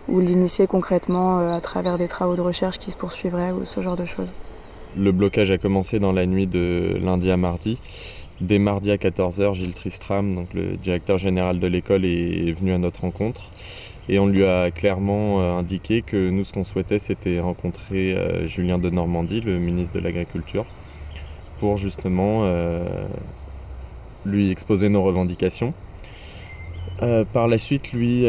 ou 0.10 0.20
l'initier 0.20 0.68
concrètement 0.68 1.54
à 1.54 1.62
travers 1.62 1.98
des 1.98 2.08
travaux 2.08 2.36
de 2.36 2.42
recherche 2.42 2.78
qui 2.78 2.92
se 2.92 2.98
poursuivraient 2.98 3.52
ou 3.52 3.66
ce 3.66 3.82
genre 3.82 3.96
de 3.96 4.06
choses. 4.06 4.34
Le 4.96 5.12
blocage 5.12 5.52
a 5.52 5.58
commencé 5.58 6.00
dans 6.00 6.14
la 6.14 6.26
nuit 6.26 6.48
de 6.48 6.98
lundi 7.00 7.30
à 7.30 7.38
mardi. 7.38 7.80
Dès 8.40 8.60
mardi 8.60 8.92
à 8.92 8.98
14h, 8.98 9.56
Gilles 9.56 9.74
Tristram, 9.74 10.46
le 10.54 10.78
directeur 10.78 11.18
général 11.18 11.60
de 11.60 11.66
l'école, 11.66 12.06
est 12.06 12.52
venu 12.52 12.72
à 12.72 12.78
notre 12.78 13.02
rencontre. 13.02 13.50
Et 14.10 14.20
on 14.20 14.28
lui 14.28 14.46
a 14.46 14.70
clairement 14.70 15.42
euh, 15.42 15.58
indiqué 15.58 16.04
que 16.04 16.30
nous, 16.30 16.44
ce 16.44 16.54
qu'on 16.54 16.64
souhaitait, 16.64 17.00
c'était 17.00 17.40
rencontrer 17.40 18.14
euh, 18.14 18.46
Julien 18.46 18.78
de 18.78 18.92
Normandie, 18.92 19.42
le 19.42 19.58
ministre 19.58 19.96
de 19.96 20.04
l'Agriculture, 20.04 20.66
pour 21.60 21.78
justement 21.78 22.42
euh, 22.44 23.08
lui 24.24 24.52
exposer 24.52 24.90
nos 24.90 25.02
revendications. 25.02 25.74
par 27.34 27.48
la 27.48 27.58
suite, 27.58 27.92
lui, 27.92 28.28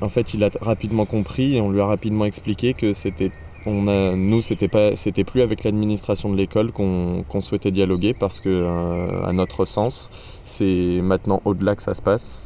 en 0.00 0.08
fait, 0.08 0.34
il 0.34 0.44
a 0.44 0.50
rapidement 0.60 1.04
compris 1.04 1.56
et 1.56 1.60
on 1.60 1.70
lui 1.70 1.80
a 1.80 1.86
rapidement 1.86 2.26
expliqué 2.26 2.74
que 2.74 2.92
c'était 2.92 3.32
nous, 3.70 4.40
c'était 4.40 4.68
pas, 4.68 4.90
plus 5.26 5.40
avec 5.40 5.64
l'administration 5.64 6.30
de 6.30 6.36
l'école 6.36 6.72
qu'on, 6.72 7.24
souhaitait 7.40 7.70
dialoguer 7.70 8.14
parce 8.14 8.40
que, 8.40 8.48
euh, 8.48 9.24
à 9.24 9.32
notre 9.32 9.64
sens, 9.64 10.10
c'est 10.44 11.00
maintenant 11.02 11.40
au-delà 11.44 11.76
que 11.76 11.82
ça 11.82 11.94
se 11.94 12.02
passe, 12.02 12.42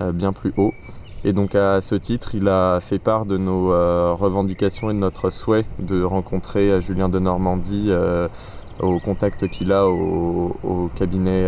euh, 0.00 0.12
bien 0.12 0.32
plus 0.32 0.52
haut. 0.56 0.72
Et 1.24 1.32
donc 1.32 1.54
à 1.54 1.80
ce 1.80 1.94
titre, 1.96 2.34
il 2.34 2.48
a 2.48 2.78
fait 2.80 3.00
part 3.00 3.26
de 3.26 3.36
nos 3.36 3.70
revendications 4.14 4.88
et 4.90 4.94
de 4.94 4.98
notre 4.98 5.30
souhait 5.30 5.64
de 5.80 6.02
rencontrer 6.02 6.80
Julien 6.80 7.08
de 7.08 7.18
Normandie 7.18 7.90
au 8.78 9.00
contact 9.00 9.48
qu'il 9.48 9.72
a 9.72 9.88
au, 9.88 10.90
cabinet 10.94 11.44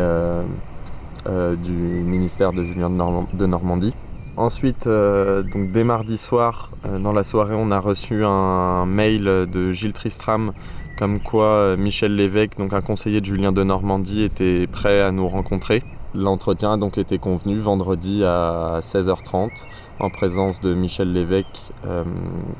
du 1.24 1.72
ministère 1.72 2.52
de 2.52 2.64
Julien 2.64 2.90
de 2.90 3.46
Normandie. 3.46 3.94
Ensuite, 4.40 4.86
euh, 4.86 5.42
donc 5.42 5.70
dès 5.70 5.84
mardi 5.84 6.16
soir, 6.16 6.70
euh, 6.86 6.98
dans 6.98 7.12
la 7.12 7.24
soirée, 7.24 7.54
on 7.54 7.70
a 7.70 7.78
reçu 7.78 8.24
un 8.24 8.86
mail 8.86 9.24
de 9.24 9.70
Gilles 9.70 9.92
Tristram 9.92 10.54
comme 10.98 11.20
quoi 11.20 11.44
euh, 11.44 11.76
Michel 11.76 12.16
Lévesque, 12.16 12.56
donc 12.56 12.72
un 12.72 12.80
conseiller 12.80 13.20
de 13.20 13.26
Julien 13.26 13.52
de 13.52 13.62
Normandie, 13.62 14.22
était 14.22 14.66
prêt 14.66 15.02
à 15.02 15.12
nous 15.12 15.28
rencontrer. 15.28 15.82
L'entretien 16.14 16.72
a 16.72 16.76
donc 16.78 16.96
été 16.96 17.18
convenu 17.18 17.58
vendredi 17.58 18.24
à 18.24 18.78
16h30 18.80 19.50
en 19.98 20.08
présence 20.08 20.62
de 20.62 20.72
Michel 20.72 21.12
Lévesque, 21.12 21.72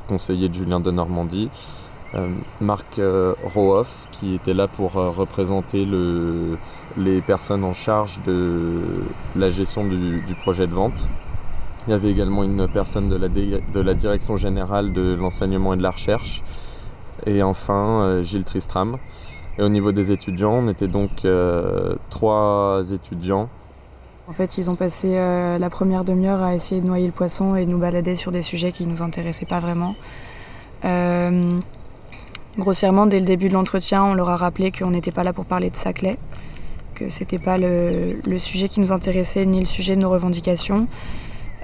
conseiller 0.07 0.49
de 0.49 0.53
Julien 0.53 0.81
de 0.81 0.91
Normandie, 0.91 1.49
Marc 2.61 3.01
Rohoff 3.53 4.07
qui 4.11 4.35
était 4.35 4.53
là 4.53 4.67
pour 4.67 4.93
représenter 4.93 5.85
les 6.97 7.21
personnes 7.21 7.63
en 7.63 7.73
charge 7.73 8.21
de 8.21 8.81
la 9.35 9.49
gestion 9.49 9.85
du 9.85 10.35
projet 10.43 10.67
de 10.67 10.73
vente 10.73 11.09
il 11.87 11.91
y 11.91 11.93
avait 11.93 12.11
également 12.11 12.43
une 12.43 12.67
personne 12.67 13.09
de 13.09 13.81
la, 13.81 13.93
direction 13.93 14.37
générale 14.37 14.93
de 14.93 15.15
l'enseignement 15.15 15.73
et 15.73 15.77
de 15.77 15.81
la 15.81 15.91
recherche. 15.91 16.43
Et 17.25 17.41
enfin, 17.43 18.01
euh, 18.01 18.23
Gilles 18.23 18.43
Tristram. 18.43 18.97
Et 19.57 19.63
au 19.63 19.69
niveau 19.69 19.91
des 19.91 20.11
étudiants, 20.11 20.53
on 20.53 20.67
était 20.69 20.87
donc 20.87 21.25
euh, 21.25 21.95
trois 22.09 22.83
étudiants. 22.91 23.49
En 24.27 24.31
fait, 24.33 24.57
ils 24.57 24.69
ont 24.69 24.75
passé 24.75 25.13
euh, 25.15 25.57
la 25.57 25.69
première 25.69 26.03
demi-heure 26.03 26.41
à 26.41 26.55
essayer 26.55 26.81
de 26.81 26.87
noyer 26.87 27.05
le 27.05 27.11
poisson 27.11 27.55
et 27.55 27.65
de 27.65 27.71
nous 27.71 27.79
balader 27.79 28.15
sur 28.15 28.31
des 28.31 28.41
sujets 28.41 28.71
qui 28.71 28.85
ne 28.85 28.91
nous 28.91 29.01
intéressaient 29.01 29.45
pas 29.45 29.59
vraiment. 29.59 29.95
grossièrement, 32.57 33.07
dès 33.07 33.19
le 33.19 33.25
début 33.25 33.49
de 33.49 33.53
l'entretien, 33.53 34.03
on 34.03 34.13
leur 34.13 34.29
a 34.29 34.37
rappelé 34.37 34.71
qu'on 34.71 34.91
n'était 34.91 35.11
pas 35.11 35.23
là 35.23 35.33
pour 35.33 35.45
parler 35.45 35.69
de 35.69 35.75
Saclay, 35.75 36.17
que 36.95 37.09
c'était 37.09 37.39
pas 37.39 37.57
le, 37.57 38.19
sujet 38.37 38.67
qui 38.67 38.79
nous 38.79 38.91
intéressait 38.91 39.45
ni 39.45 39.59
le 39.59 39.65
sujet 39.65 39.95
de 39.95 40.01
nos 40.01 40.09
revendications, 40.09 40.87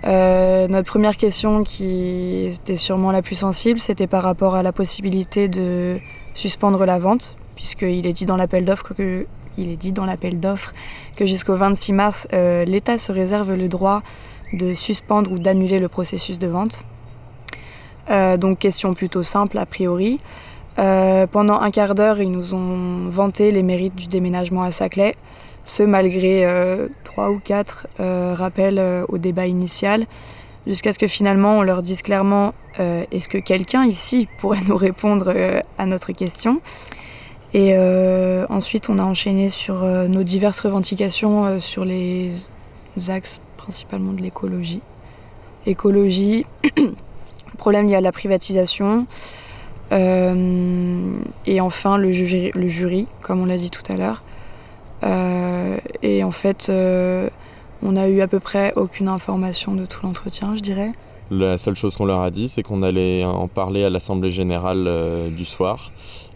euh, 0.06 0.68
notre 0.68 0.90
première 0.90 1.18
question, 1.18 1.64
qui 1.64 2.46
était 2.46 2.76
sûrement 2.76 3.12
la 3.12 3.22
plus 3.22 3.36
sensible, 3.36 3.80
c'était 3.80 4.08
par 4.08 4.24
rapport 4.24 4.56
à 4.56 4.64
la 4.64 4.72
possibilité 4.72 5.48
de 5.48 6.00
suspendre 6.34 6.86
la 6.86 7.00
vente, 7.00 7.36
puisqu'il 7.56 8.06
est 8.06 8.14
dit 8.14 8.26
dans 8.26 8.38
l'appel 8.38 8.66
d'offres 8.66 8.94
que 8.94 9.26
il 9.60 9.72
est 9.72 9.76
dit 9.76 9.92
dans 9.92 10.06
l'appel 10.06 10.40
d'offres 10.40 10.72
que 11.16 11.26
jusqu'au 11.26 11.56
26 11.56 11.94
mars, 11.94 12.28
euh, 12.32 12.64
l'État 12.64 13.00
se 13.00 13.12
réserve 13.12 13.56
le 13.56 13.68
droit 13.68 14.04
de 14.54 14.76
suspendre 14.76 15.32
ou 15.32 15.40
d'annuler 15.40 15.80
le 15.80 15.88
processus 15.88 16.38
de 16.38 16.46
vente. 16.46 16.84
Euh, 18.12 18.38
donc 18.38 18.60
question 18.60 18.94
plutôt 18.94 19.24
simple 19.24 19.58
a 19.58 19.66
priori. 19.66 20.20
pendant 20.76 21.60
un 21.60 21.72
quart 21.72 21.96
d'heure, 21.96 22.22
ils 22.22 22.30
nous 22.30 22.54
ont 22.54 23.10
vanté 23.10 23.50
les 23.50 23.64
mérites 23.64 23.96
du 23.96 24.06
déménagement 24.06 24.62
à 24.62 24.70
Saclay 24.70 25.16
ce 25.68 25.84
malgré 25.84 26.46
euh, 26.46 26.88
trois 27.04 27.30
ou 27.30 27.40
quatre 27.40 27.88
euh, 28.00 28.34
rappels 28.34 28.80
euh, 28.80 29.06
au 29.10 29.18
débat 29.18 29.48
initial, 29.48 30.06
jusqu'à 30.66 30.94
ce 30.94 31.00
que 31.00 31.08
finalement 31.08 31.58
on 31.60 31.62
leur 31.62 31.82
dise 31.82 32.02
clairement 32.02 32.54
est-ce 32.80 33.28
que 33.28 33.40
quelqu'un 33.40 33.86
ici 33.86 34.28
pourrait 34.40 34.62
nous 34.68 34.78
répondre 34.78 35.34
à 35.80 35.86
notre 35.88 36.12
question 36.12 36.62
Et 37.54 37.76
ensuite 38.50 38.90
on 38.90 39.00
a 39.00 39.04
enchaîné 39.04 39.50
sur 39.50 39.84
nos 39.84 40.22
diverses 40.22 40.60
revendications 40.60 41.60
sur 41.60 41.86
les 41.86 42.30
axes 43.08 43.42
principalement 43.56 44.14
de 44.14 44.22
l'écologie. 44.22 44.82
Écologie, 45.66 46.46
problème 47.58 47.88
lié 47.88 47.96
à 47.96 48.02
la 48.02 48.12
privatisation, 48.12 49.08
et 49.92 51.62
enfin 51.62 51.98
le 51.98 52.12
jury, 52.12 53.08
comme 53.24 53.42
on 53.42 53.46
l'a 53.46 53.58
dit 53.58 53.72
tout 53.72 53.92
à 53.92 53.96
l'heure. 53.96 54.22
Euh, 55.04 55.78
et 56.02 56.24
en 56.24 56.32
fait, 56.32 56.68
euh, 56.70 57.30
on 57.84 57.94
n'a 57.94 58.08
eu 58.08 58.22
à 58.22 58.28
peu 58.28 58.40
près 58.40 58.74
aucune 58.76 59.08
information 59.08 59.76
de 59.76 59.86
tout 59.86 60.00
l'entretien, 60.04 60.56
je 60.56 60.62
dirais. 60.62 60.92
La 61.30 61.58
seule 61.58 61.76
chose 61.76 61.96
qu'on 61.96 62.06
leur 62.06 62.22
a 62.22 62.32
dit, 62.32 62.48
c'est 62.48 62.64
qu'on 62.64 62.82
allait 62.82 63.26
en 63.26 63.48
parler 63.48 63.84
à 63.84 63.90
l'Assemblée 63.90 64.32
générale 64.32 64.86
euh, 64.88 65.30
du 65.30 65.46
soir 65.46 65.92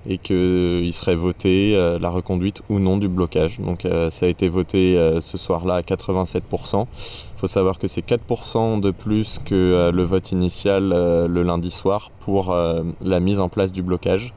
et 0.08 0.18
qu'il 0.18 0.92
serait 0.94 1.16
voté 1.16 1.76
la 2.02 2.10
reconduite 2.10 2.64
ou 2.70 2.80
non 2.80 2.98
du 2.98 3.08
blocage. 3.08 3.60
Donc 3.60 3.86
ça 4.10 4.26
a 4.26 4.30
été 4.30 4.50
voté 4.50 4.96
ce 5.22 5.38
soir-là 5.38 5.76
à 5.76 5.82
87%. 5.82 6.88
Il 7.36 7.40
faut 7.40 7.46
savoir 7.46 7.78
que 7.78 7.86
c'est 7.88 8.04
4% 8.04 8.80
de 8.80 8.90
plus 8.90 9.38
que 9.38 9.92
le 9.94 10.04
vote 10.04 10.32
initial 10.32 10.90
le 10.90 11.44
lundi 11.44 11.70
soir 11.70 12.10
pour 12.20 12.52
la 12.52 13.20
mise 13.20 13.40
en 13.40 13.48
place 13.48 13.72
du 13.72 13.84
blocage. 13.84 14.34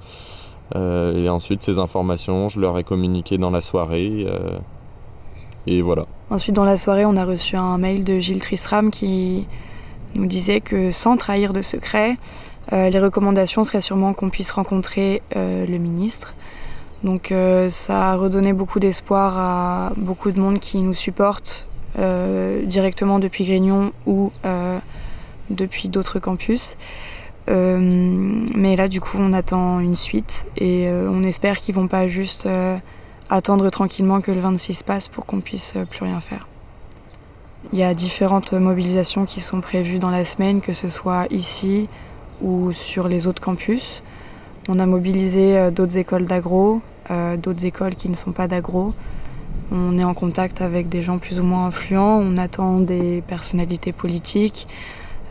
Euh, 0.77 1.25
et 1.25 1.29
ensuite, 1.29 1.63
ces 1.63 1.79
informations, 1.79 2.49
je 2.49 2.61
leur 2.61 2.79
ai 2.79 2.85
communiqué 2.85 3.39
dans 3.39 3.51
la 3.51 3.61
soirée. 3.61 4.27
Euh, 4.27 4.59
et 5.67 5.83
voilà. 5.83 6.07
Ensuite, 6.31 6.55
dans 6.55 6.65
la 6.65 6.77
soirée, 6.77 7.05
on 7.05 7.17
a 7.17 7.25
reçu 7.25 7.57
un 7.57 7.79
mail 7.79 8.05
de 8.05 8.19
Gilles 8.19 8.41
Tristram 8.41 8.91
qui 8.91 9.47
nous 10.15 10.27
disait 10.27 10.61
que 10.61 10.91
sans 10.91 11.17
trahir 11.17 11.53
de 11.53 11.63
secret, 11.63 12.17
euh, 12.73 12.91
les 12.91 12.99
recommandations 12.99 13.65
seraient 13.65 13.81
sûrement 13.81 14.15
qu'on 14.15 14.31
puisse 14.31 14.51
rencontrer 14.51 15.23
le 15.35 15.77
ministre. 15.79 16.35
Donc 17.03 17.35
ça 17.69 18.13
a 18.13 18.17
redonné 18.17 18.55
beaucoup 18.55 18.81
d'espoir 18.81 19.39
à 19.39 19.93
beaucoup 19.99 20.31
de 20.31 20.41
monde 20.41 20.59
qui 20.59 20.81
nous 20.81 20.95
supporte 20.95 21.67
directement 22.65 23.19
depuis 23.19 23.45
Grignon 23.45 23.93
ou 24.07 24.33
depuis 25.51 25.91
d'autres 25.91 26.19
campus. 26.19 26.79
Euh, 27.51 27.79
mais 28.55 28.77
là, 28.77 28.89
du 28.89 29.01
coup, 29.01 29.19
on 29.21 29.33
attend 29.33 29.81
une 29.81 29.97
suite 29.97 30.47
et 30.57 30.89
euh, 30.89 31.09
on 31.11 31.23
espère 31.23 31.59
qu'ils 31.59 31.75
vont 31.75 31.89
pas 31.89 32.07
juste 32.07 32.47
euh, 32.47 32.77
attendre 33.29 33.69
tranquillement 33.71 34.21
que 34.21 34.31
le 34.31 34.41
26 34.41 34.83
passe 34.83 35.09
pour 35.09 35.27
qu'on 35.27 35.41
puisse 35.41 35.75
plus 35.91 36.05
rien 36.05 36.21
faire. 36.21 36.49
Il 37.73 37.79
y 37.79 37.83
a 37.83 37.95
différentes 37.95 38.53
mobilisations 38.53 39.25
qui 39.25 39.41
sont 39.41 39.61
prévues 39.61 39.99
dans 39.99 40.11
la 40.11 40.25
semaine, 40.25 40.61
que 40.61 40.73
ce 40.73 40.89
soit 40.89 41.27
ici 41.31 41.89
ou 42.43 42.73
sur 42.73 43.09
les 43.09 43.27
autres 43.27 43.43
campus. 43.43 44.03
On 44.69 44.79
a 44.79 44.87
mobilisé 44.87 45.71
d'autres 45.71 45.97
écoles 45.97 46.27
d'agro, 46.27 46.83
d'autres 47.39 47.65
écoles 47.65 47.95
qui 47.95 48.11
ne 48.11 48.15
sont 48.15 48.33
pas 48.33 48.49
d'agro. 48.49 48.93
On 49.73 49.99
est 49.99 50.05
en 50.05 50.13
contact 50.13 50.61
avec 50.61 50.91
des 50.91 51.01
gens 51.01 51.19
plus 51.19 51.41
ou 51.41 51.43
moins 51.43 51.67
influents, 51.67 52.19
on 52.19 52.37
attend 52.37 52.81
des 52.81 53.23
personnalités 53.27 53.93
politiques, 53.93 54.69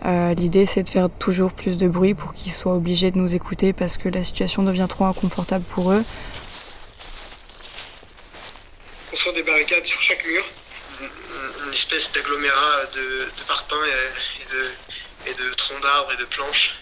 euh, 0.06 0.34
l'idée, 0.34 0.66
c'est 0.66 0.84
de 0.84 0.90
faire 0.90 1.10
toujours 1.10 1.54
plus 1.54 1.78
de 1.78 1.88
bruit 1.88 2.14
pour 2.14 2.34
qu'ils 2.34 2.52
soient 2.52 2.76
obligés 2.76 3.12
de 3.12 3.18
nous 3.18 3.36
écouter 3.36 3.72
parce 3.72 3.98
que 3.98 4.10
la 4.10 4.22
situation 4.22 4.64
devient 4.64 4.88
trop 4.90 5.06
inconfortable 5.06 5.64
pour 5.64 5.92
eux. 5.94 6.04
Construire 9.10 9.36
des 9.36 9.44
barricades 9.44 9.86
sur 9.86 10.02
chaque 10.02 10.26
mur, 10.26 10.44
une 11.68 11.74
espèce 11.74 12.12
d'agglomérat 12.12 12.86
de, 12.96 13.00
de 13.00 13.48
parpaings 13.48 13.78
et, 13.86 15.30
et 15.30 15.34
de, 15.34 15.54
troncs 15.56 15.82
d'arbres 15.82 16.12
et 16.14 16.18
de 16.18 16.26
planches. 16.26 16.82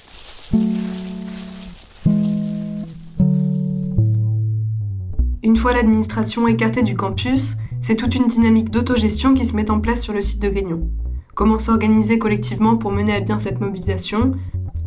Une 5.44 5.58
fois 5.58 5.74
l'administration 5.74 6.48
écartée 6.48 6.82
du 6.82 6.96
campus, 6.96 7.58
c'est 7.82 7.96
toute 7.96 8.16
une 8.16 8.28
dynamique 8.28 8.72
d'autogestion 8.72 9.36
qui 9.36 9.46
se 9.46 9.56
met 9.56 9.70
en 9.70 9.80
place 9.80 10.02
sur 10.02 10.14
le 10.14 10.22
site 10.22 10.40
de 10.40 10.50
Grignon 10.50 10.90
comment 11.42 11.58
s'organiser 11.58 12.20
collectivement 12.20 12.78
pour 12.78 12.92
mener 12.92 13.16
à 13.16 13.20
bien 13.20 13.40
cette 13.40 13.62
mobilisation, 13.62 14.34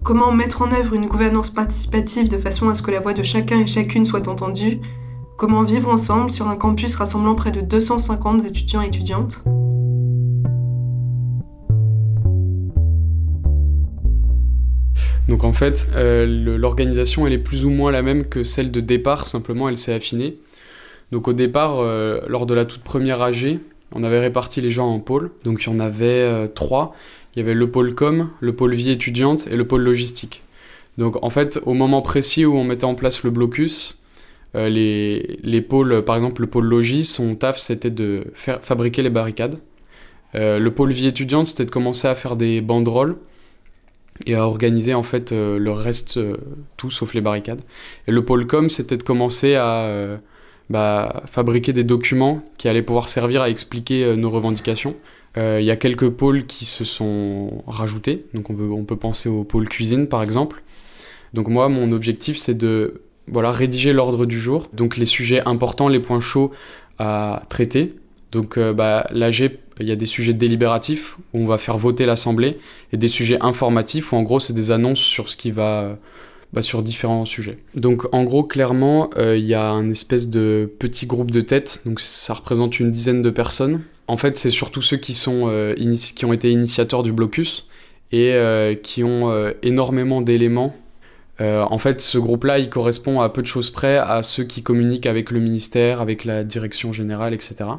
comment 0.04 0.30
mettre 0.30 0.62
en 0.62 0.70
œuvre 0.70 0.94
une 0.94 1.06
gouvernance 1.06 1.50
participative 1.50 2.28
de 2.28 2.38
façon 2.38 2.68
à 2.68 2.74
ce 2.74 2.82
que 2.82 2.92
la 2.92 3.00
voix 3.00 3.12
de 3.12 3.24
chacun 3.24 3.58
et 3.58 3.66
chacune 3.66 4.04
soit 4.04 4.28
entendue, 4.28 4.78
comment 5.36 5.64
vivre 5.64 5.88
ensemble 5.88 6.30
sur 6.30 6.46
un 6.46 6.54
campus 6.54 6.94
rassemblant 6.94 7.34
près 7.34 7.50
de 7.50 7.60
250 7.60 8.46
étudiants 8.46 8.82
et 8.82 8.86
étudiantes. 8.86 9.42
Donc 15.28 15.42
en 15.42 15.52
fait, 15.52 15.88
euh, 15.96 16.56
l'organisation 16.56 17.26
elle 17.26 17.32
est 17.32 17.38
plus 17.38 17.64
ou 17.64 17.70
moins 17.70 17.90
la 17.90 18.02
même 18.02 18.26
que 18.26 18.44
celle 18.44 18.70
de 18.70 18.78
départ, 18.78 19.26
simplement 19.26 19.68
elle 19.68 19.76
s'est 19.76 19.92
affinée. 19.92 20.34
Donc 21.10 21.26
au 21.26 21.32
départ, 21.32 21.80
euh, 21.80 22.20
lors 22.28 22.46
de 22.46 22.54
la 22.54 22.64
toute 22.64 22.84
première 22.84 23.22
AG, 23.22 23.58
on 23.94 24.02
avait 24.02 24.20
réparti 24.20 24.60
les 24.60 24.70
gens 24.70 24.88
en 24.88 25.00
pôles. 25.00 25.30
Donc 25.44 25.62
il 25.62 25.70
y 25.70 25.74
en 25.74 25.78
avait 25.78 26.04
euh, 26.04 26.46
trois. 26.48 26.94
Il 27.34 27.38
y 27.38 27.42
avait 27.42 27.54
le 27.54 27.70
pôle 27.70 27.94
com, 27.94 28.30
le 28.40 28.54
pôle 28.54 28.74
vie 28.74 28.90
étudiante 28.90 29.46
et 29.50 29.56
le 29.56 29.66
pôle 29.66 29.82
logistique. 29.82 30.42
Donc 30.98 31.22
en 31.24 31.30
fait, 31.30 31.60
au 31.64 31.74
moment 31.74 32.02
précis 32.02 32.44
où 32.44 32.56
on 32.56 32.64
mettait 32.64 32.84
en 32.84 32.94
place 32.94 33.24
le 33.24 33.30
blocus, 33.30 33.98
euh, 34.54 34.68
les, 34.68 35.60
pôles, 35.62 36.04
par 36.04 36.16
exemple 36.16 36.42
le 36.42 36.46
pôle 36.46 36.66
logis, 36.66 37.04
son 37.04 37.34
taf 37.34 37.58
c'était 37.58 37.90
de 37.90 38.24
fabriquer 38.34 39.02
les 39.02 39.10
barricades. 39.10 39.56
Euh, 40.36 40.58
le 40.58 40.70
pôle 40.72 40.92
vie 40.92 41.06
étudiante 41.06 41.46
c'était 41.46 41.64
de 41.64 41.70
commencer 41.70 42.06
à 42.08 42.14
faire 42.14 42.36
des 42.36 42.60
banderoles 42.60 43.16
et 44.26 44.36
à 44.36 44.46
organiser 44.46 44.94
en 44.94 45.02
fait 45.02 45.32
le 45.32 45.70
reste, 45.72 46.20
tout 46.76 46.90
sauf 46.90 47.14
les 47.14 47.20
barricades. 47.20 47.62
Et 48.06 48.12
le 48.12 48.24
pôle 48.24 48.46
com 48.46 48.68
c'était 48.68 48.96
de 48.96 49.02
commencer 49.02 49.56
à 49.56 50.20
bah, 50.70 51.22
fabriquer 51.26 51.72
des 51.72 51.84
documents 51.84 52.42
qui 52.58 52.68
allaient 52.68 52.82
pouvoir 52.82 53.08
servir 53.08 53.42
à 53.42 53.50
expliquer 53.50 54.04
euh, 54.04 54.16
nos 54.16 54.30
revendications, 54.30 54.96
Il 55.36 55.64
y 55.64 55.70
a 55.70 55.76
quelques 55.76 56.10
pôles 56.10 56.46
qui 56.46 56.64
se 56.64 56.84
sont 56.84 57.64
rajoutés. 57.66 58.26
Donc 58.34 58.50
on 58.50 58.54
peut, 58.54 58.70
on 58.70 58.84
peut 58.84 58.96
penser 58.96 59.28
au 59.28 59.44
pôle 59.44 59.68
cuisine 59.68 60.06
par 60.06 60.22
exemple. 60.22 60.62
Donc 61.32 61.48
moi, 61.48 61.68
mon 61.68 61.90
objectif, 61.90 62.36
c'est 62.36 62.54
de 62.56 63.02
voilà, 63.26 63.50
rédiger 63.50 63.92
l'ordre 63.92 64.26
du 64.26 64.40
jour. 64.40 64.68
Donc 64.72 64.96
les 64.96 65.06
sujets 65.06 65.42
importants, 65.46 65.88
les 65.88 66.00
points 66.00 66.20
chauds 66.20 66.52
à 66.98 67.42
traiter. 67.48 67.94
Donc 68.32 68.58
euh, 68.58 68.72
bah, 68.72 69.06
l'AG, 69.10 69.58
il 69.80 69.88
y 69.88 69.92
a 69.92 69.96
des 69.96 70.06
sujets 70.06 70.32
délibératifs 70.32 71.16
où 71.32 71.40
on 71.40 71.46
va 71.46 71.58
faire 71.58 71.78
voter 71.78 72.06
l'Assemblée 72.06 72.58
et 72.92 72.96
des 72.96 73.08
sujets 73.08 73.38
informatifs 73.40 74.12
où 74.12 74.16
en 74.16 74.22
gros 74.22 74.40
c'est 74.40 74.52
des 74.52 74.70
annonces 74.70 75.00
sur 75.00 75.28
ce 75.28 75.36
qui 75.36 75.50
va 75.50 75.98
bah, 76.54 76.62
sur 76.62 76.82
différents 76.82 77.24
sujets. 77.24 77.58
Donc 77.74 78.06
en 78.12 78.24
gros 78.24 78.44
clairement 78.44 79.10
euh, 79.16 79.36
il 79.36 79.44
y 79.44 79.54
a 79.54 79.70
un 79.70 79.90
espèce 79.90 80.28
de 80.28 80.70
petit 80.78 81.06
groupe 81.06 81.30
de 81.30 81.40
tête, 81.40 81.82
donc 81.84 82.00
ça 82.00 82.34
représente 82.34 82.80
une 82.80 82.90
dizaine 82.90 83.22
de 83.22 83.30
personnes. 83.30 83.82
En 84.06 84.16
fait 84.16 84.38
c'est 84.38 84.50
surtout 84.50 84.82
ceux 84.82 84.96
qui, 84.96 85.14
sont, 85.14 85.44
euh, 85.48 85.74
qui 86.14 86.24
ont 86.24 86.32
été 86.32 86.50
initiateurs 86.50 87.02
du 87.02 87.12
blocus 87.12 87.66
et 88.12 88.38
qui 88.84 89.02
ont 89.02 89.52
énormément 89.62 90.20
d'éléments 90.20 90.72
euh, 91.40 91.64
en 91.68 91.78
fait, 91.78 92.00
ce 92.00 92.18
groupe-là, 92.18 92.58
il 92.58 92.70
correspond 92.70 93.20
à 93.20 93.28
peu 93.28 93.42
de 93.42 93.46
choses 93.46 93.70
près 93.70 93.96
à 93.98 94.22
ceux 94.22 94.44
qui 94.44 94.62
communiquent 94.62 95.06
avec 95.06 95.30
le 95.30 95.40
ministère, 95.40 96.00
avec 96.00 96.24
la 96.24 96.44
direction 96.44 96.92
générale, 96.92 97.34
etc. 97.34 97.70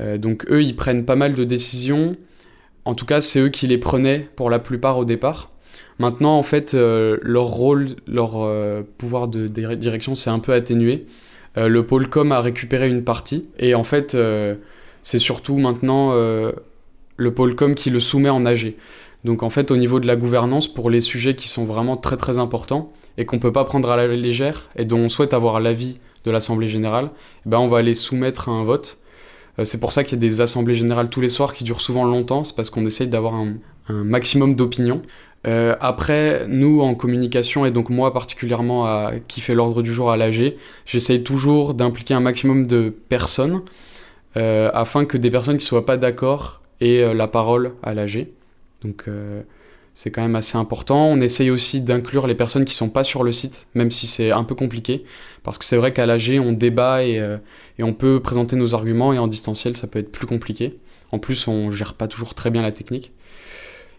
Euh, 0.00 0.18
donc 0.18 0.46
eux, 0.50 0.62
ils 0.62 0.76
prennent 0.76 1.04
pas 1.04 1.16
mal 1.16 1.34
de 1.34 1.44
décisions. 1.44 2.16
En 2.84 2.94
tout 2.94 3.06
cas, 3.06 3.20
c'est 3.20 3.40
eux 3.40 3.48
qui 3.48 3.66
les 3.66 3.78
prenaient 3.78 4.28
pour 4.36 4.50
la 4.50 4.58
plupart 4.58 4.98
au 4.98 5.04
départ. 5.04 5.50
Maintenant, 5.98 6.36
en 6.36 6.42
fait, 6.42 6.74
euh, 6.74 7.18
leur 7.22 7.46
rôle, 7.46 7.88
leur 8.06 8.46
pouvoir 8.98 9.28
de, 9.28 9.46
direction 9.48 10.14
s'est 10.14 10.30
un 10.30 10.38
peu 10.38 10.52
atténué. 10.52 11.06
le 11.56 11.86
pôle 11.86 12.08
com 12.08 12.32
a 12.32 12.40
récupéré 12.40 12.88
une 12.88 13.04
partie. 13.04 13.48
Et 13.58 13.74
en 13.74 13.84
fait, 13.84 14.16
c'est 15.02 15.18
surtout 15.18 15.58
maintenant 15.58 16.12
le 16.12 17.34
pôle 17.34 17.54
com 17.54 17.74
qui 17.74 17.90
le 17.90 18.00
soumet 18.00 18.30
en 18.30 18.44
AG. 18.44 18.74
Donc 19.24 19.42
en 19.42 19.50
fait, 19.50 19.70
au 19.70 19.76
niveau 19.76 20.00
de 20.00 20.06
la 20.06 20.16
gouvernance, 20.16 20.68
pour 20.68 20.90
les 20.90 21.00
sujets 21.00 21.34
qui 21.34 21.48
sont 21.48 21.64
vraiment 21.64 21.96
très 21.96 22.16
très 22.16 22.38
importants 22.38 22.92
et 23.16 23.24
qu'on 23.24 23.36
ne 23.36 23.40
peut 23.40 23.52
pas 23.52 23.64
prendre 23.64 23.90
à 23.90 23.96
la 23.96 24.06
légère 24.08 24.68
et 24.76 24.84
dont 24.84 24.98
on 24.98 25.08
souhaite 25.08 25.32
avoir 25.32 25.60
l'avis 25.60 25.98
de 26.24 26.30
l'Assemblée 26.30 26.68
générale, 26.68 27.10
eh 27.46 27.48
ben 27.48 27.58
on 27.58 27.68
va 27.68 27.82
les 27.82 27.94
soumettre 27.94 28.48
à 28.48 28.52
un 28.52 28.64
vote. 28.64 28.98
Euh, 29.58 29.64
c'est 29.64 29.78
pour 29.78 29.92
ça 29.92 30.04
qu'il 30.04 30.12
y 30.12 30.24
a 30.24 30.28
des 30.28 30.40
assemblées 30.40 30.74
générales 30.74 31.08
tous 31.08 31.20
les 31.20 31.28
soirs 31.28 31.54
qui 31.54 31.64
durent 31.64 31.80
souvent 31.80 32.04
longtemps, 32.04 32.44
c'est 32.44 32.56
parce 32.56 32.70
qu'on 32.70 32.84
essaye 32.84 33.08
d'avoir 33.08 33.34
un, 33.34 33.54
maximum 33.88 34.56
d'opinions. 34.56 35.02
Euh, 35.46 35.76
après, 35.80 36.46
nous 36.48 36.80
en 36.80 36.94
communication, 36.94 37.66
et 37.66 37.70
donc 37.70 37.90
moi 37.90 38.12
particulièrement 38.12 38.86
à, 38.86 39.12
qui 39.28 39.40
fait 39.40 39.54
l'ordre 39.54 39.82
du 39.82 39.92
jour 39.92 40.10
à 40.10 40.16
l'AG, 40.16 40.54
j'essaye 40.86 41.22
toujours 41.22 41.74
d'impliquer 41.74 42.14
un 42.14 42.20
maximum 42.20 42.66
de 42.66 42.94
personnes 43.08 43.62
euh, 44.36 44.70
afin 44.72 45.04
que 45.04 45.18
des 45.18 45.30
personnes 45.30 45.58
qui 45.58 45.64
ne 45.64 45.68
soient 45.68 45.86
pas 45.86 45.96
d'accord 45.96 46.62
aient 46.80 47.14
la 47.14 47.28
parole 47.28 47.74
à 47.82 47.92
l'AG. 47.92 48.28
Donc 48.84 49.04
euh, 49.08 49.42
c'est 49.94 50.10
quand 50.10 50.22
même 50.22 50.36
assez 50.36 50.56
important. 50.56 51.06
On 51.06 51.20
essaye 51.20 51.50
aussi 51.50 51.80
d'inclure 51.80 52.26
les 52.26 52.34
personnes 52.34 52.64
qui 52.64 52.72
ne 52.72 52.76
sont 52.76 52.90
pas 52.90 53.04
sur 53.04 53.24
le 53.24 53.32
site, 53.32 53.66
même 53.74 53.90
si 53.90 54.06
c'est 54.06 54.30
un 54.30 54.44
peu 54.44 54.54
compliqué, 54.54 55.04
parce 55.42 55.58
que 55.58 55.64
c'est 55.64 55.76
vrai 55.76 55.92
qu'à 55.92 56.06
l'AG, 56.06 56.38
on 56.40 56.52
débat 56.52 56.98
euh, 56.98 57.38
et, 57.78 57.82
on 57.82 57.94
peut 57.94 58.20
présenter 58.20 58.56
nos 58.56 58.74
arguments, 58.74 59.12
et 59.12 59.18
en 59.18 59.26
distanciel, 59.26 59.76
ça 59.76 59.86
peut 59.86 59.98
être 59.98 60.12
plus 60.12 60.26
compliqué. 60.26 60.78
En 61.12 61.18
plus, 61.18 61.48
on 61.48 61.70
gère 61.70 61.94
pas 61.94 62.08
toujours 62.08 62.34
très 62.34 62.50
bien 62.50 62.62
la 62.62 62.72
technique. 62.72 63.12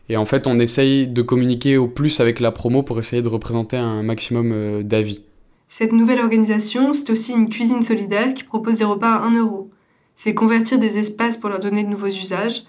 Et 0.09 0.17
en 0.17 0.25
fait, 0.25 0.47
on 0.47 0.59
essaye 0.59 1.07
de 1.07 1.21
communiquer 1.21 1.77
au 1.77 1.87
plus 1.87 2.19
avec 2.19 2.39
la 2.39 2.51
promo 2.51 2.83
pour 2.83 2.99
essayer 2.99 3.21
de 3.21 3.29
représenter 3.29 3.77
un 3.77 4.03
maximum 4.03 4.51
euh, 4.53 4.83
d'avis. 4.83 5.21
Cette 5.67 5.93
nouvelle 5.93 6.19
organisation, 6.19 6.93
c'est 6.93 7.09
aussi 7.09 7.31
une 7.33 7.49
cuisine 7.49 7.81
solidaire 7.81 8.33
qui 8.33 8.43
propose 8.43 8.77
des 8.77 8.85
repas 8.85 9.13
à 9.15 9.23
1 9.23 9.35
euro. 9.35 9.71
C'est 10.13 10.35
convertir 10.35 10.79
des 10.79 10.99
espaces 10.99 11.37
pour 11.37 11.49
leur 11.49 11.59
donner 11.59 11.83
de 11.83 11.89
nouveaux 11.89 12.05
usages, 12.05 12.63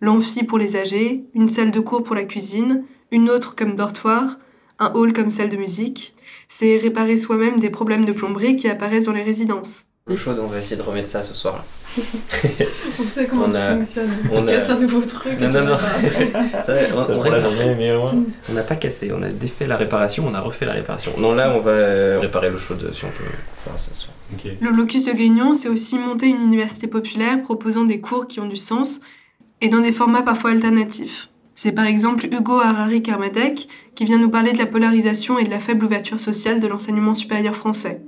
l'amphi 0.00 0.44
pour 0.44 0.58
les 0.58 0.76
âgés, 0.76 1.24
une 1.34 1.48
salle 1.48 1.70
de 1.70 1.80
cours 1.80 2.02
pour 2.02 2.16
la 2.16 2.24
cuisine, 2.24 2.84
une 3.12 3.28
autre 3.28 3.54
comme 3.54 3.76
dortoir, 3.76 4.38
un 4.78 4.92
hall 4.94 5.12
comme 5.12 5.30
salle 5.30 5.50
de 5.50 5.56
musique. 5.56 6.14
C'est 6.48 6.76
réparer 6.76 7.16
soi-même 7.16 7.60
des 7.60 7.70
problèmes 7.70 8.04
de 8.04 8.12
plomberie 8.12 8.56
qui 8.56 8.68
apparaissent 8.68 9.04
dans 9.04 9.12
les 9.12 9.22
résidences. 9.22 9.87
On 10.10 10.46
va 10.46 10.58
essayer 10.58 10.76
de 10.76 10.82
remettre 10.82 11.08
ça 11.08 11.22
ce 11.22 11.34
soir. 11.34 11.56
Là. 11.56 12.02
on 13.02 13.06
sait 13.06 13.26
comment 13.26 13.44
on 13.44 13.50
tu 13.50 13.58
fonctionnes. 13.58 14.10
On 14.32 14.46
a... 14.46 14.72
un 14.72 14.78
nouveau 14.78 15.00
truc. 15.02 15.38
Non, 15.38 15.50
non, 15.50 15.64
non. 15.64 15.78
ça, 16.62 16.74
on, 16.94 18.50
on 18.50 18.52
n'a 18.54 18.62
pas 18.62 18.76
cassé, 18.76 19.12
on 19.12 19.22
a 19.22 19.28
défait 19.28 19.66
la 19.66 19.76
réparation, 19.76 20.24
on 20.26 20.34
a 20.34 20.40
refait 20.40 20.64
la 20.64 20.72
réparation. 20.72 21.12
Non, 21.18 21.34
là, 21.34 21.52
on 21.54 21.60
va 21.60 21.70
euh, 21.72 22.18
réparer 22.20 22.50
l'eau 22.50 22.58
chaude 22.58 22.90
si 22.94 23.04
on 23.04 23.08
peut 23.08 23.24
faire 23.64 23.78
ça 23.78 23.90
ce 23.92 24.02
soir. 24.02 24.14
Le 24.60 24.72
blocus 24.72 25.04
de 25.04 25.12
Grignon, 25.12 25.52
c'est 25.52 25.68
aussi 25.68 25.98
monter 25.98 26.26
une 26.26 26.42
université 26.42 26.86
populaire 26.86 27.42
proposant 27.42 27.84
des 27.84 28.00
cours 28.00 28.26
qui 28.26 28.40
ont 28.40 28.48
du 28.48 28.56
sens 28.56 29.00
et 29.60 29.68
dans 29.68 29.80
des 29.80 29.92
formats 29.92 30.22
parfois 30.22 30.50
alternatifs. 30.50 31.28
C'est 31.54 31.72
par 31.72 31.86
exemple 31.86 32.26
Hugo 32.26 32.60
Harari 32.60 33.02
Kermadec 33.02 33.68
qui 33.94 34.04
vient 34.04 34.18
nous 34.18 34.30
parler 34.30 34.52
de 34.52 34.58
la 34.58 34.66
polarisation 34.66 35.38
et 35.38 35.44
de 35.44 35.50
la 35.50 35.58
faible 35.58 35.84
ouverture 35.84 36.20
sociale 36.20 36.60
de 36.60 36.66
l'enseignement 36.68 37.14
supérieur 37.14 37.56
français. 37.56 38.00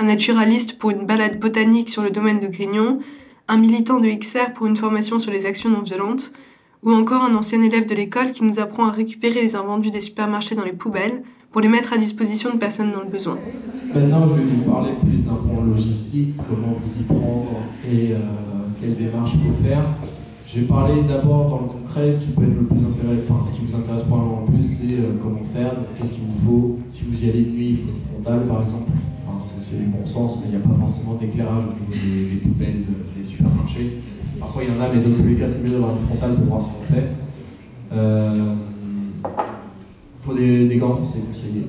Un 0.00 0.04
naturaliste 0.04 0.78
pour 0.78 0.90
une 0.90 1.06
balade 1.06 1.40
botanique 1.40 1.88
sur 1.88 2.02
le 2.02 2.10
domaine 2.10 2.38
de 2.38 2.46
Grignon, 2.46 3.00
un 3.48 3.56
militant 3.58 3.98
de 3.98 4.08
XR 4.08 4.52
pour 4.54 4.66
une 4.66 4.76
formation 4.76 5.18
sur 5.18 5.32
les 5.32 5.44
actions 5.44 5.70
non 5.70 5.82
violentes, 5.82 6.32
ou 6.84 6.92
encore 6.92 7.24
un 7.24 7.34
ancien 7.34 7.60
élève 7.62 7.86
de 7.86 7.94
l'école 7.94 8.30
qui 8.30 8.44
nous 8.44 8.60
apprend 8.60 8.86
à 8.86 8.92
récupérer 8.92 9.42
les 9.42 9.56
invendus 9.56 9.90
des 9.90 10.00
supermarchés 10.00 10.54
dans 10.54 10.62
les 10.62 10.72
poubelles 10.72 11.22
pour 11.50 11.60
les 11.60 11.68
mettre 11.68 11.92
à 11.92 11.98
disposition 11.98 12.52
de 12.52 12.58
personnes 12.58 12.92
dans 12.92 13.02
le 13.02 13.08
besoin. 13.08 13.38
Maintenant, 13.92 14.28
je 14.28 14.34
vais 14.34 14.48
vous 14.48 14.70
parler 14.70 14.92
plus 15.00 15.24
d'un 15.24 15.34
point 15.34 15.64
logistique, 15.64 16.34
comment 16.48 16.74
vous 16.74 17.00
y 17.00 17.04
prendre 17.04 17.48
et 17.90 18.12
euh, 18.12 18.18
quelle 18.80 18.96
démarche 18.96 19.32
faut 19.32 19.64
faire. 19.64 19.82
Je 20.46 20.60
vais 20.60 20.66
parler 20.66 21.02
d'abord 21.02 21.48
dans 21.48 21.60
le 21.62 21.68
concret, 21.68 22.12
ce 22.12 22.20
qui 22.20 22.30
peut 22.32 22.44
être 22.44 22.54
le 22.54 22.66
plus 22.66 22.78
intéressant, 22.78 23.34
enfin 23.34 23.46
ce 23.46 23.52
qui 23.52 23.66
vous 23.66 23.76
intéresse 23.76 24.02
probablement 24.02 24.44
le 24.46 24.52
plus, 24.52 24.64
c'est 24.64 24.94
euh, 24.94 25.18
comment 25.22 25.42
faire, 25.42 25.74
qu'est-ce 25.96 26.14
qu'il 26.14 26.24
vous 26.24 26.46
faut. 26.46 26.78
Si 26.88 27.04
vous 27.04 27.24
y 27.24 27.28
allez 27.28 27.42
de 27.42 27.50
nuit, 27.50 27.68
il 27.70 27.76
faut 27.76 27.88
une 27.88 28.00
frontale 28.00 28.46
par 28.46 28.62
exemple. 28.62 28.90
C'est 29.68 29.76
du 29.76 29.84
bon 29.84 30.06
sens, 30.06 30.38
mais 30.40 30.46
il 30.46 30.58
n'y 30.58 30.64
a 30.64 30.66
pas 30.66 30.74
forcément 30.78 31.14
d'éclairage 31.14 31.64
au 31.64 31.92
niveau 31.92 31.92
des, 31.92 32.36
poubelles 32.36 32.84
des 33.16 33.24
supermarchés. 33.24 33.98
Parfois 34.40 34.62
il 34.64 34.74
y 34.74 34.78
en 34.78 34.80
a, 34.80 34.88
mais 34.88 35.00
dans 35.00 35.16
tous 35.16 35.28
les 35.28 35.34
cas, 35.34 35.46
c'est 35.46 35.62
mieux 35.64 35.70
d'avoir 35.70 35.90
une 35.90 36.06
frontale 36.06 36.34
pour 36.34 36.44
voir 36.44 36.62
ce 36.62 36.68
qu'on 36.68 36.94
fait. 36.94 37.08
Il 37.90 37.98
euh, 37.98 38.54
faut 40.22 40.34
des, 40.34 40.66
des 40.68 40.76
gants, 40.76 41.00
c'est 41.04 41.20
conseillé. 41.26 41.66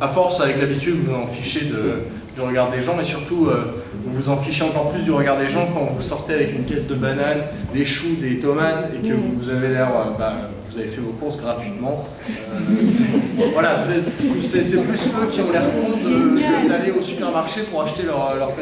à 0.00 0.08
force, 0.08 0.40
avec 0.40 0.60
l'habitude, 0.60 0.96
vous 0.96 1.14
en 1.14 1.26
fichez 1.26 1.66
de 1.66 2.04
du 2.34 2.40
regard 2.40 2.70
des 2.70 2.82
gens, 2.82 2.94
mais 2.96 3.04
surtout 3.04 3.46
euh, 3.46 3.82
vous 4.04 4.22
vous 4.22 4.28
en 4.28 4.36
fichez 4.36 4.64
encore 4.64 4.90
plus 4.90 5.02
du 5.02 5.12
regard 5.12 5.38
des 5.38 5.48
gens 5.48 5.68
quand 5.72 5.84
vous 5.84 6.02
sortez 6.02 6.34
avec 6.34 6.52
une 6.52 6.64
caisse 6.64 6.86
de 6.88 6.94
bananes, 6.94 7.42
des 7.72 7.84
choux, 7.84 8.16
des 8.20 8.38
tomates 8.38 8.90
et 8.94 9.06
que 9.06 9.14
vous 9.14 9.48
avez 9.48 9.68
l'air, 9.68 9.88
euh, 9.88 10.18
bah, 10.18 10.50
vous 10.74 10.80
avez 10.80 10.88
fait 10.88 11.00
vos 11.00 11.12
courses 11.12 11.40
gratuitement. 11.40 12.06
Euh, 12.28 13.44
voilà, 13.52 13.84
c'est 13.84 14.82
plus 14.82 15.06
eux 15.06 15.26
qui 15.30 15.40
ont 15.40 15.50
l'air 15.52 15.62
fous 15.62 16.68
d'aller 16.68 16.90
au 16.90 17.02
supermarché 17.02 17.62
pour 17.62 17.82
acheter 17.82 18.02
leur, 18.02 18.34
leur 18.36 18.52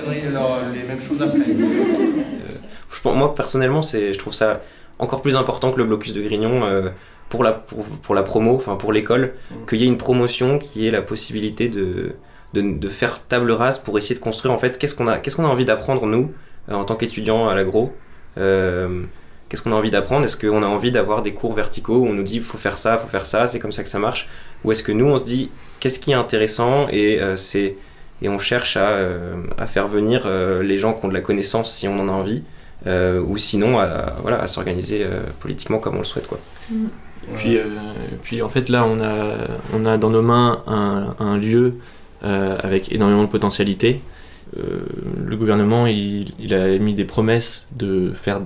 les 0.72 0.82
mêmes 0.82 1.00
choses 1.00 1.22
après. 1.22 3.14
moi 3.14 3.34
personnellement, 3.34 3.82
je 3.82 4.16
trouve 4.18 4.34
ça 4.34 4.60
encore 4.98 5.22
plus 5.22 5.36
important 5.36 5.72
que 5.72 5.78
le 5.78 5.84
blocus 5.84 6.12
de 6.12 6.22
Grignon. 6.22 6.62
pour 7.28 7.44
la, 7.44 7.52
pour, 7.52 7.84
pour 7.84 8.14
la 8.14 8.22
promo, 8.22 8.56
enfin 8.56 8.76
pour 8.76 8.92
l'école, 8.92 9.32
mmh. 9.50 9.54
qu'il 9.66 9.78
y 9.78 9.84
ait 9.84 9.86
une 9.86 9.96
promotion 9.96 10.58
qui 10.58 10.86
ait 10.86 10.90
la 10.90 11.00
possibilité 11.00 11.70
de, 11.70 12.14
de, 12.52 12.88
faire 12.88 13.22
table 13.26 13.52
rase 13.52 13.78
pour 13.78 13.96
essayer 13.96 14.14
de 14.14 14.20
construire 14.20 14.52
en 14.52 14.58
fait 14.58 14.76
qu'est-ce 14.76 14.94
qu'on 14.94 15.06
a, 15.06 15.18
qu'est-ce 15.18 15.36
qu'on 15.36 15.46
a 15.46 15.48
envie 15.48 15.64
d'apprendre 15.64 16.04
nous 16.04 16.30
euh, 16.68 16.74
en 16.74 16.84
tant 16.84 16.94
qu'étudiants 16.94 17.48
à 17.48 17.54
l'agro. 17.54 17.94
Euh, 19.52 19.56
qu'est-ce 19.56 19.62
qu'on 19.62 19.72
a 19.72 19.74
envie 19.74 19.90
d'apprendre? 19.90 20.24
Est-ce 20.24 20.36
qu'on 20.36 20.62
a 20.62 20.66
envie 20.66 20.90
d'avoir 20.90 21.22
des 21.22 21.34
cours 21.34 21.54
verticaux 21.54 21.96
où 21.96 22.06
on 22.06 22.12
nous 22.12 22.22
dit 22.22 22.36
il 22.36 22.42
faut 22.42 22.58
faire 22.58 22.78
ça, 22.78 22.94
il 22.94 23.02
faut 23.02 23.08
faire 23.08 23.26
ça, 23.26 23.46
c'est 23.46 23.58
comme 23.58 23.72
ça 23.72 23.82
que 23.82 23.88
ça 23.88 23.98
marche? 23.98 24.28
Ou 24.64 24.72
est-ce 24.72 24.82
que 24.82 24.92
nous 24.92 25.06
on 25.06 25.16
se 25.16 25.24
dit 25.24 25.50
qu'est-ce 25.80 25.98
qui 25.98 26.12
est 26.12 26.14
intéressant 26.14 26.88
et, 26.88 27.20
euh, 27.20 27.36
c'est, 27.36 27.76
et 28.22 28.28
on 28.28 28.38
cherche 28.38 28.76
à, 28.76 28.98
à 29.58 29.66
faire 29.66 29.88
venir 29.88 30.28
les 30.62 30.76
gens 30.76 30.94
qui 30.94 31.04
ont 31.04 31.08
de 31.08 31.14
la 31.14 31.20
connaissance 31.20 31.72
si 31.72 31.88
on 31.88 31.98
en 31.98 32.08
a 32.08 32.12
envie 32.12 32.42
ou 32.86 33.36
sinon 33.36 33.78
à, 33.78 34.16
voilà, 34.22 34.40
à 34.40 34.46
s'organiser 34.46 35.04
politiquement 35.40 35.78
comme 35.78 35.96
on 35.96 35.98
le 35.98 36.04
souhaite. 36.04 36.28
Quoi. 36.28 36.38
Mm. 36.70 36.86
Puis, 37.36 37.58
puis 38.22 38.42
en 38.42 38.48
fait 38.48 38.68
là 38.68 38.84
on 38.84 39.00
a, 39.00 39.36
on 39.74 39.84
a 39.86 39.96
dans 39.98 40.10
nos 40.10 40.22
mains 40.22 40.62
un, 40.68 41.16
un 41.18 41.36
lieu 41.36 41.74
euh, 42.24 42.56
avec 42.62 42.92
énormément 42.92 43.24
de 43.24 43.28
potentialité. 43.28 44.00
Euh, 44.56 44.84
le 45.26 45.36
gouvernement, 45.36 45.88
il, 45.88 46.54
a 46.54 46.78
mis 46.78 46.94
des 46.94 47.04
promesses 47.04 47.66
de 47.72 48.12
faire 48.14 48.42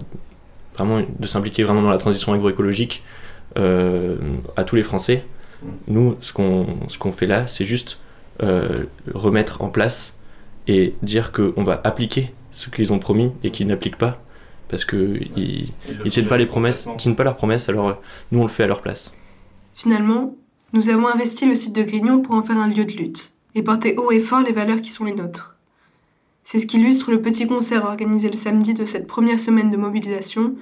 vraiment, 0.76 1.02
de 1.18 1.26
s'impliquer 1.26 1.64
vraiment 1.64 1.82
dans 1.82 1.90
la 1.90 1.98
transition 1.98 2.32
agroécologique 2.32 3.02
euh, 3.56 4.16
à 4.56 4.64
tous 4.64 4.76
les 4.76 4.82
Français. 4.82 5.24
Nous, 5.88 6.16
ce 6.20 6.32
qu'on 6.32 6.66
ce 6.88 6.98
qu'on 6.98 7.12
fait 7.12 7.26
là, 7.26 7.46
c'est 7.46 7.64
juste 7.64 7.98
remettre 9.14 9.62
en 9.62 9.70
place 9.70 10.18
et 10.68 10.94
dire 11.02 11.32
qu'on 11.32 11.64
va 11.64 11.80
appliquer 11.84 12.34
ce 12.50 12.68
qu'ils 12.68 12.92
ont 12.92 12.98
promis 12.98 13.32
et 13.42 13.50
qu'ils 13.50 13.66
n'appliquent 13.66 13.96
pas 13.96 14.22
parce 14.68 14.84
qu'ils 14.84 15.70
ne 16.04 16.08
tiennent 16.08 16.26
pas 16.26 16.36
les 16.36 16.46
promesses, 16.46 16.88
tiennent 16.98 17.16
pas 17.16 17.24
leurs 17.24 17.36
promesses, 17.36 17.68
alors 17.68 18.00
nous 18.32 18.40
on 18.40 18.42
le 18.42 18.48
fait 18.48 18.64
à 18.64 18.66
leur 18.66 18.82
place. 18.82 19.12
Finalement, 19.74 20.34
nous 20.72 20.88
avons 20.88 21.06
investi 21.06 21.46
le 21.46 21.54
site 21.54 21.74
de 21.74 21.82
Grignon 21.82 22.20
pour 22.20 22.34
en 22.34 22.42
faire 22.42 22.58
un 22.58 22.68
lieu 22.68 22.84
de 22.84 22.92
lutte 22.92 23.34
et 23.54 23.62
porter 23.62 23.96
haut 23.96 24.10
et 24.10 24.20
fort 24.20 24.40
les 24.40 24.52
valeurs 24.52 24.80
qui 24.80 24.90
sont 24.90 25.04
les 25.04 25.14
nôtres. 25.14 25.56
C'est 26.48 26.61
ce 26.61 26.66
qu'illustre 26.66 27.11
le 27.11 27.20
petit 27.20 27.48
concert 27.48 27.85
organisé 27.87 28.28
le 28.28 28.37
samedi 28.37 28.72
de 28.72 28.85
cette 28.85 29.09
première 29.09 29.40
semaine 29.40 29.68
de 29.68 29.76
mobilisation, 29.76 30.54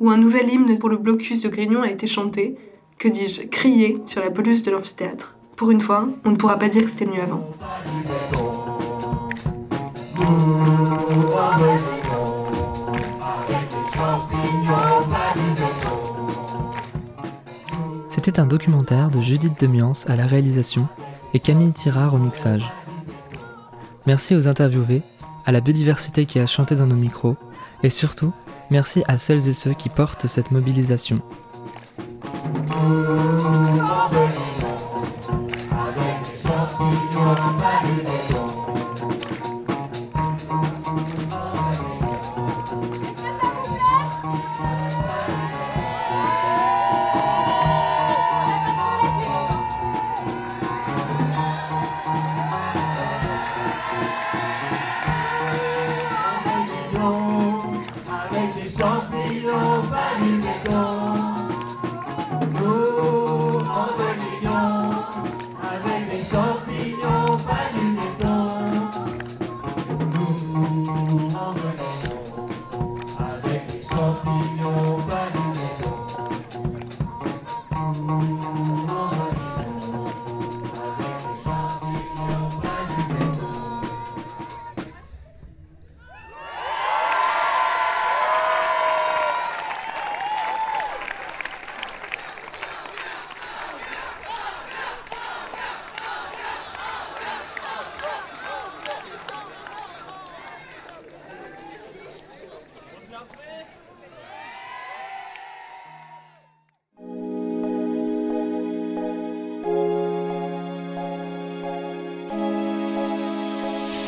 où 0.00 0.10
un 0.10 0.16
nouvel 0.16 0.52
hymne 0.52 0.76
pour 0.80 0.88
le 0.88 0.96
blocus 0.96 1.40
de 1.40 1.48
Grignon 1.48 1.82
a 1.82 1.90
été 1.92 2.08
chanté, 2.08 2.56
que 2.98 3.06
dis-je, 3.06 3.42
crié 3.46 3.98
sur 4.04 4.20
la 4.20 4.32
pelouse 4.32 4.64
de 4.64 4.72
l'amphithéâtre. 4.72 5.36
Pour 5.54 5.70
une 5.70 5.80
fois, 5.80 6.08
on 6.24 6.32
ne 6.32 6.36
pourra 6.36 6.58
pas 6.58 6.68
dire 6.68 6.82
que 6.82 6.90
c'était 6.90 7.06
mieux 7.06 7.22
avant. 7.22 7.48
C'était 18.08 18.40
un 18.40 18.46
documentaire 18.46 19.12
de 19.12 19.20
Judith 19.20 19.60
Demiance 19.60 20.10
à 20.10 20.16
la 20.16 20.26
réalisation 20.26 20.88
et 21.32 21.38
Camille 21.38 21.72
Tirard 21.72 22.14
au 22.14 22.18
mixage. 22.18 22.68
Merci 24.04 24.34
aux 24.34 24.48
interviewés, 24.48 25.02
à 25.48 25.50
la 25.50 25.62
biodiversité 25.62 26.26
qui 26.26 26.38
a 26.40 26.46
chanté 26.46 26.74
dans 26.74 26.86
nos 26.86 26.94
micros, 26.94 27.38
et 27.82 27.88
surtout, 27.88 28.34
merci 28.70 29.02
à 29.08 29.16
celles 29.16 29.48
et 29.48 29.54
ceux 29.54 29.72
qui 29.72 29.88
portent 29.88 30.26
cette 30.26 30.50
mobilisation. 30.50 31.22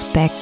Spectre. 0.00 0.39